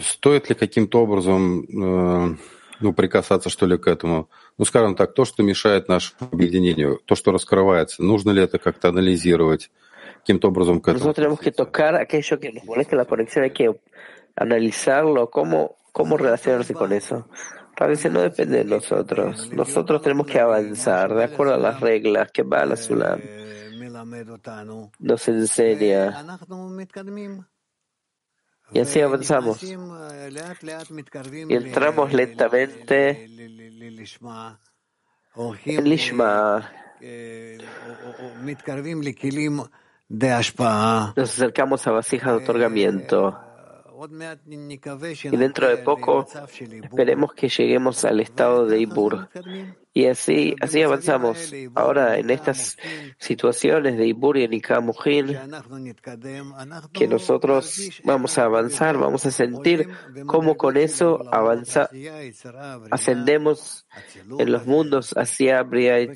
[0.00, 2.36] стоит ли каким-то образом э,
[2.80, 4.28] ну, прикасаться, что ли, к этому?
[4.58, 8.88] Ну, скажем так, то, что мешает нашему объединению, то, что раскрывается, нужно ли это как-то
[8.88, 9.70] анализировать?
[10.20, 10.98] Каким-то образом к этому?
[10.98, 13.74] Nosotros tenemos que tocar aquello que nos molesta la conexión, hay que
[14.36, 17.26] analizarlo, cómo, cómo relacionarse con eso.
[17.76, 19.50] A veces no depende de nosotros.
[19.54, 23.20] Nosotros tenemos que avanzar de acuerdo a las reglas que va la Sulam
[24.98, 26.24] nos enseña.
[28.72, 29.62] Y así avanzamos.
[29.62, 29.72] Y
[31.54, 33.24] entramos lentamente
[35.64, 36.72] en Lishma.
[41.16, 43.38] Nos acercamos a vasijas de otorgamiento.
[45.24, 46.26] Y dentro de poco
[46.82, 49.28] esperemos que lleguemos al estado de Ibur.
[49.92, 51.52] Y así, así avanzamos.
[51.74, 52.76] Ahora, en estas
[53.18, 55.36] situaciones de Ibur y Nikamujin,
[56.92, 59.88] que nosotros vamos a avanzar, vamos a sentir
[60.26, 61.90] cómo con eso avanza,
[62.90, 63.86] ascendemos
[64.38, 66.14] en los mundos hacia Bria y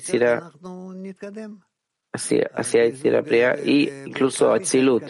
[2.15, 2.85] hacia, hacia
[3.63, 5.03] y incluso Atzilut.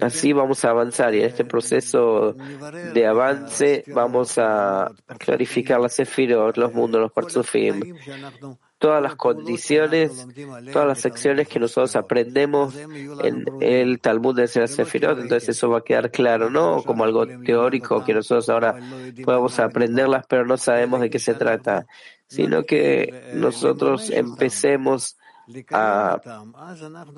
[0.00, 2.34] Así vamos a avanzar y en este proceso
[2.92, 7.80] de avance vamos a clarificar las sefirot, los mundos, los parzufim,
[8.78, 10.26] todas las condiciones,
[10.72, 15.84] todas las secciones que nosotros aprendemos en el Talmud de Sefirot, entonces eso va a
[15.84, 18.76] quedar claro, no como algo teórico que nosotros ahora
[19.24, 21.86] podamos aprenderlas, pero no sabemos de qué se trata,
[22.26, 25.16] sino que nosotros empecemos
[25.70, 26.20] a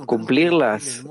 [0.07, 1.05] cumplirlas,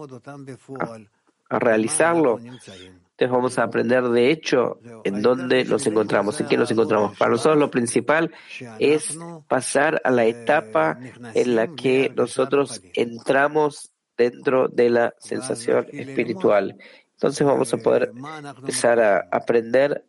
[1.49, 2.39] a, realizarlo.
[2.39, 7.17] Entonces vamos a aprender de hecho en dónde nos encontramos, en qué nos encontramos.
[7.17, 8.31] Para nosotros lo principal
[8.79, 9.17] es
[9.47, 10.99] pasar a la etapa
[11.33, 16.77] en la que nosotros entramos dentro de la sensación espiritual.
[17.13, 18.11] Entonces vamos a poder
[18.57, 20.05] empezar a aprender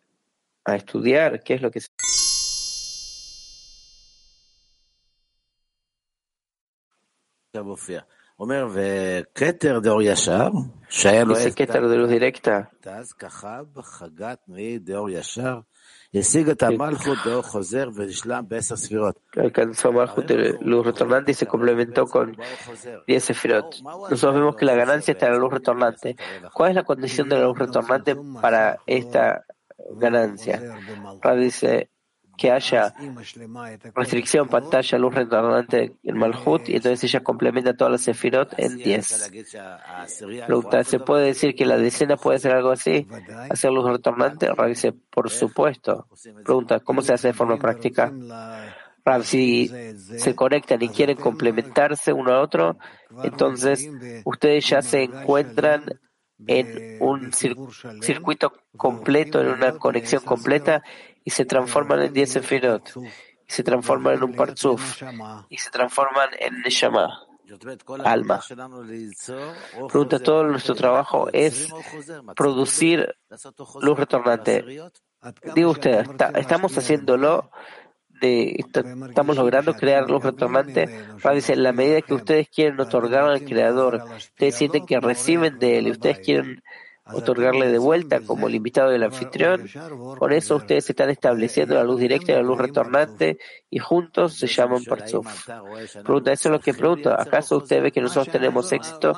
[0.64, 1.78] a estudiar qué es lo que
[11.34, 12.70] Dice Keter de luz directa.
[19.36, 22.36] Alcanzó Malchut de luz retornante y se complementó con
[23.06, 23.82] 10 sefirot.
[23.82, 26.16] Nosotros vemos que la ganancia está en la luz retornante.
[26.52, 29.44] ¿Cuál es la condición de la luz retornante para esta
[29.92, 30.62] ganancia?
[31.38, 31.90] dice
[32.36, 32.94] que haya
[33.94, 39.32] restricción, pantalla, luz retornante en Malhut, y entonces ella complementa todas las sefirot en 10.
[40.46, 43.06] Pregunta, ¿se puede decir que la decena puede ser algo así?
[43.50, 44.48] ¿Hacer luz retornante?
[44.68, 46.06] dice, por supuesto.
[46.44, 48.12] Pregunta, ¿cómo se hace de forma práctica?
[49.22, 52.76] si se conectan y quieren complementarse uno a otro,
[53.22, 53.88] entonces
[54.24, 55.84] ustedes ya se encuentran
[56.46, 60.82] en un circuito completo, en una conexión completa,
[61.26, 65.02] y se transforman en 10 sefirot, y se transforman en un parzuf,
[65.48, 67.26] y se transforman en neshama,
[68.04, 68.40] alma.
[69.88, 71.68] Pregunta, todo nuestro trabajo es
[72.36, 73.12] producir
[73.80, 74.64] luz retornante.
[75.52, 77.50] Digo usted, ¿estamos haciéndolo?
[78.20, 78.64] De,
[79.08, 81.06] estamos logrando crear luz retornante.
[81.34, 85.78] Dice, en la medida que ustedes quieren otorgar al Creador, ustedes sienten que reciben de
[85.78, 86.62] Él y ustedes quieren
[87.12, 89.68] otorgarle de vuelta como el invitado del anfitrión.
[90.18, 93.38] Por eso ustedes están estableciendo la luz directa y la luz retornante
[93.70, 95.48] y juntos se llaman Parzuf.
[96.02, 97.12] Pregunta, eso es lo que pregunto.
[97.12, 99.14] ¿Acaso usted ve que nosotros tenemos éxito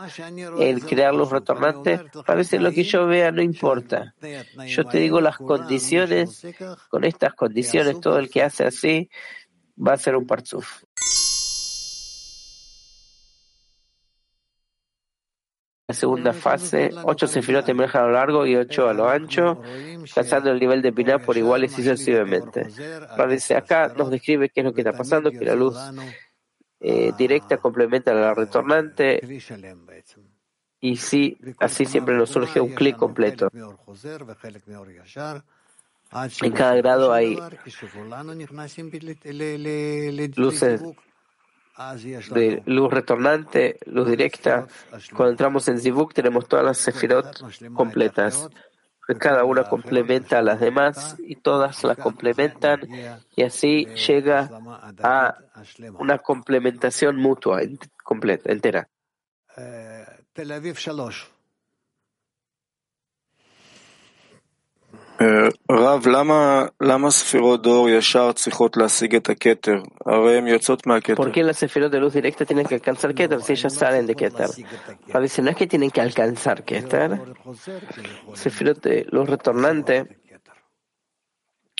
[0.58, 2.00] en crear luz retornante?
[2.26, 4.14] A veces lo que yo vea no importa.
[4.66, 6.46] Yo te digo las condiciones,
[6.88, 9.08] con estas condiciones todo el que hace así
[9.78, 10.82] va a ser un Parzuf.
[15.88, 19.62] La segunda fase, ocho sefirot emergen a lo largo y ocho a lo ancho,
[19.98, 22.66] alcanzando el nivel de Binah por iguales y sucesivamente.
[23.30, 25.74] dice acá nos describe qué es lo que está pasando, que la luz
[26.80, 29.18] eh, directa complementa a la retornante.
[30.78, 33.48] y sí, así siempre nos surge un clic completo.
[36.42, 37.38] En cada grado hay
[40.36, 40.82] luces
[42.30, 44.66] de luz retornante, luz directa.
[45.14, 48.48] Cuando entramos en Zivuk tenemos todas las sefirot completas.
[49.18, 52.80] Cada una complementa a las demás y todas las complementan
[53.34, 54.50] y así llega
[55.02, 55.38] a
[55.98, 57.60] una complementación mutua,
[58.04, 58.88] completa, entera.
[65.71, 69.75] רב, למה, למה ספירות דור ישר צריכות להשיג את הכתר?
[70.05, 71.23] הרי הן יוצאות מהכתר.
[71.23, 74.15] ¿Por qué las sefirot de luz directa tienen que alcanzar Keter si ellas salen de
[74.15, 74.49] Keter?
[75.13, 77.09] A veces no es que tienen que alcanzar Keter.
[78.33, 79.95] Sefirot de luz retornante,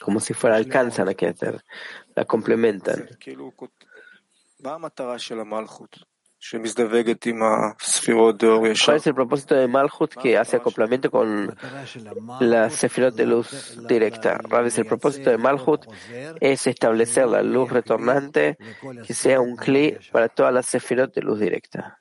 [0.02, 1.64] como si fuera alcanzan a Keter,
[2.16, 3.00] la complementan.
[8.85, 11.57] ¿Cuál es el propósito de Malhut que hace acoplamiento con
[12.41, 14.39] la Sefirot de luz directa?
[14.39, 15.87] Rabes, el propósito de Malhut
[16.41, 18.57] es establecer la luz retornante
[19.05, 22.01] que sea un cli para todas las Sefirot de luz directa.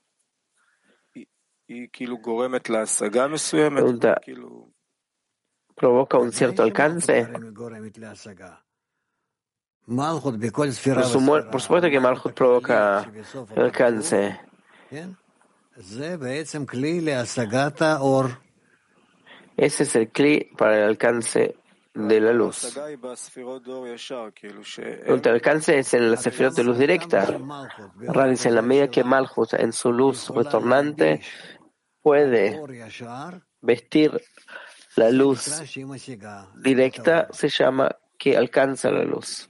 [5.75, 7.27] ¿provoca un cierto alcance?
[9.87, 13.09] Por, por supuesto que Malchut provoca
[13.55, 14.37] el alcance.
[19.55, 21.55] Ese es el cli para el alcance
[21.93, 22.77] de la luz.
[25.05, 27.25] El alcance es en la sefirot de luz directa.
[28.29, 31.21] Dice, en la medida que Malchut en su luz retornante
[32.01, 32.61] puede
[33.61, 34.21] vestir
[34.97, 35.61] la luz
[36.57, 39.49] directa, se llama que alcanza la luz.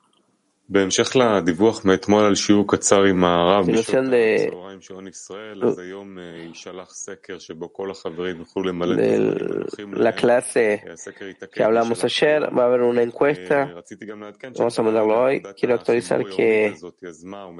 [0.73, 0.89] En
[4.09, 4.49] de
[9.91, 10.83] la clase
[11.51, 13.83] que hablamos ayer, va a haber una encuesta,
[14.57, 15.41] vamos a mandarlo hoy.
[15.59, 16.73] Quiero actualizar que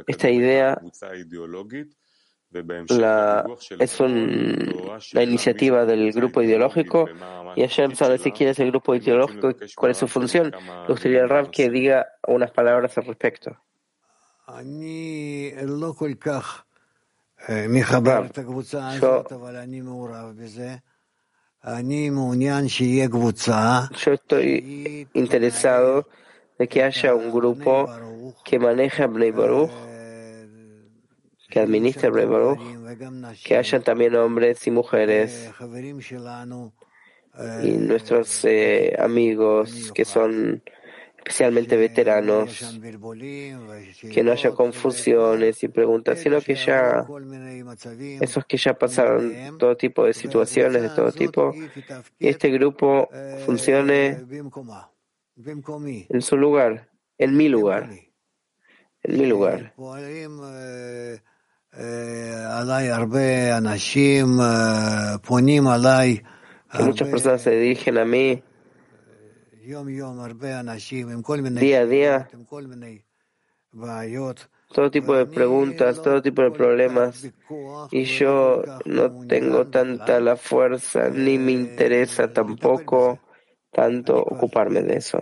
[0.08, 0.82] esta idea
[2.90, 3.46] la,
[3.80, 4.76] es un,
[5.14, 7.10] la iniciativa del grupo ideológico.
[7.56, 10.54] Y ayer sabe decir quién es el grupo ideológico y cuál es su función.
[10.88, 13.58] Me gustaría Rab que diga unas palabras al respecto.
[18.00, 18.32] Rab,
[23.96, 26.08] yo, estoy interesado
[26.60, 27.88] de que haya un grupo
[28.44, 29.72] que maneja Bnei Baruch
[31.52, 32.10] que administre
[33.44, 35.52] que haya también hombres y mujeres
[37.64, 40.64] y nuestros eh, amigos que son
[41.18, 42.80] especialmente veteranos,
[44.12, 47.06] que no haya confusiones y preguntas, sino que ya
[48.20, 51.54] esos que ya pasaron todo tipo de situaciones de todo tipo,
[52.18, 53.08] y este grupo
[53.46, 54.26] funcione
[56.10, 57.90] en su lugar, en mi lugar,
[59.04, 59.74] en mi lugar.
[66.72, 68.44] Que muchas personas se dirigen a mí.
[71.62, 72.30] Día a día,
[74.74, 77.30] todo tipo de preguntas, todo tipo de problemas,
[77.92, 83.20] y yo no tengo tanta la fuerza, ni me interesa tampoco
[83.72, 85.20] tanto ocuparme de eso.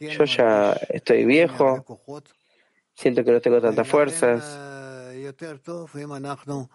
[0.00, 1.84] Yo ya estoy viejo,
[2.94, 4.58] siento que no tengo tantas fuerzas.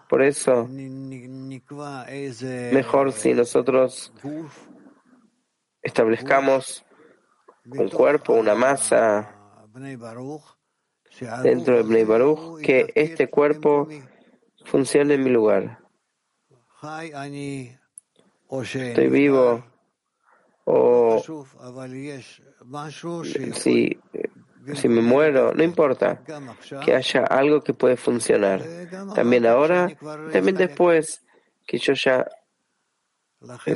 [0.09, 0.67] Por eso,
[2.71, 4.13] mejor si nosotros
[5.81, 6.85] establezcamos
[7.65, 9.35] un cuerpo, una masa
[11.41, 13.87] dentro de Bnei Baruch, que este cuerpo
[14.65, 15.79] funcione en mi lugar.
[18.51, 19.63] Estoy vivo.
[20.65, 21.21] O
[23.53, 23.99] si
[24.75, 26.21] si me muero, no importa,
[26.83, 28.63] que haya algo que puede funcionar.
[29.15, 29.89] También ahora,
[30.31, 31.23] también después,
[31.65, 32.25] que yo ya,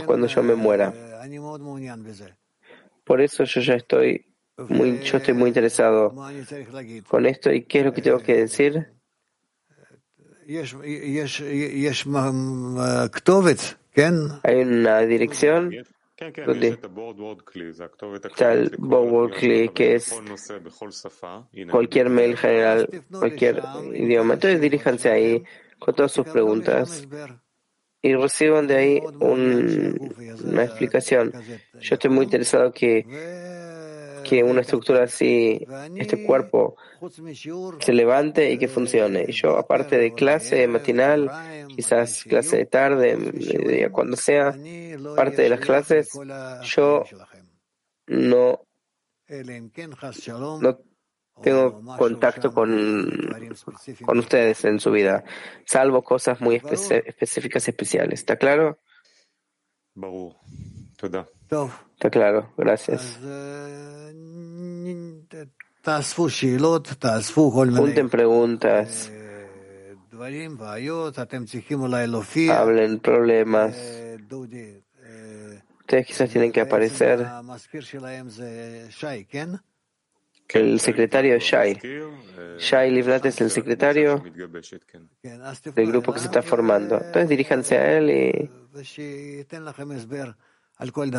[0.05, 0.93] cuando yo me muera.
[3.03, 4.25] Por eso yo ya estoy
[4.57, 6.13] muy, yo estoy muy interesado
[7.07, 7.51] con esto.
[7.51, 8.93] ¿Y qué es lo que tengo que decir?
[14.43, 15.73] Hay una dirección,
[16.45, 16.79] donde
[18.27, 19.33] está el Board
[19.73, 20.19] que es
[21.69, 23.61] cualquier mail general, cualquier
[23.93, 24.33] idioma.
[24.35, 25.43] Entonces diríjanse ahí
[25.77, 27.07] con todas sus preguntas.
[28.01, 30.13] y reciban de ahí un,
[30.43, 31.33] una explicación.
[31.79, 33.05] Yo estoy muy interesado que,
[34.23, 35.65] que una estructura así,
[35.95, 36.75] este cuerpo,
[37.79, 39.25] se levante y que funcione.
[39.27, 41.29] Y yo, aparte de clase matinal,
[41.75, 44.57] quizás clase de tarde, cuando sea
[45.15, 46.09] parte de las clases,
[46.63, 47.03] yo
[48.07, 48.61] no,
[50.61, 50.79] no
[51.41, 53.09] tengo contacto con,
[54.05, 55.23] con ustedes en su vida,
[55.65, 58.19] salvo cosas muy específicas especiales.
[58.19, 58.79] ¿Está claro?
[61.93, 63.19] Está claro, gracias.
[67.77, 69.11] Junten preguntas.
[72.49, 73.75] Hablen problemas.
[75.79, 77.25] Ustedes quizás tienen que aparecer.
[80.49, 81.79] El secretario Shai.
[82.57, 84.23] Shai Livnat es el secretario
[85.75, 86.95] del grupo que se está formando.
[86.95, 88.49] Entonces diríjanse a él y,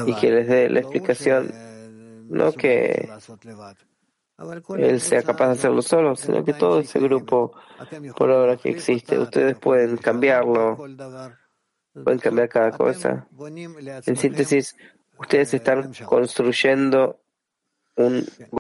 [0.07, 1.53] y que les dé la explicación.
[2.29, 3.09] No que
[4.77, 7.53] él sea capaz de hacerlo solo, sino que todo ese grupo,
[8.17, 10.77] por ahora que existe, ustedes pueden cambiarlo,
[12.05, 13.27] pueden cambiar cada cosa.
[14.07, 14.77] En síntesis,
[15.19, 17.21] ustedes están construyendo
[17.97, 18.25] un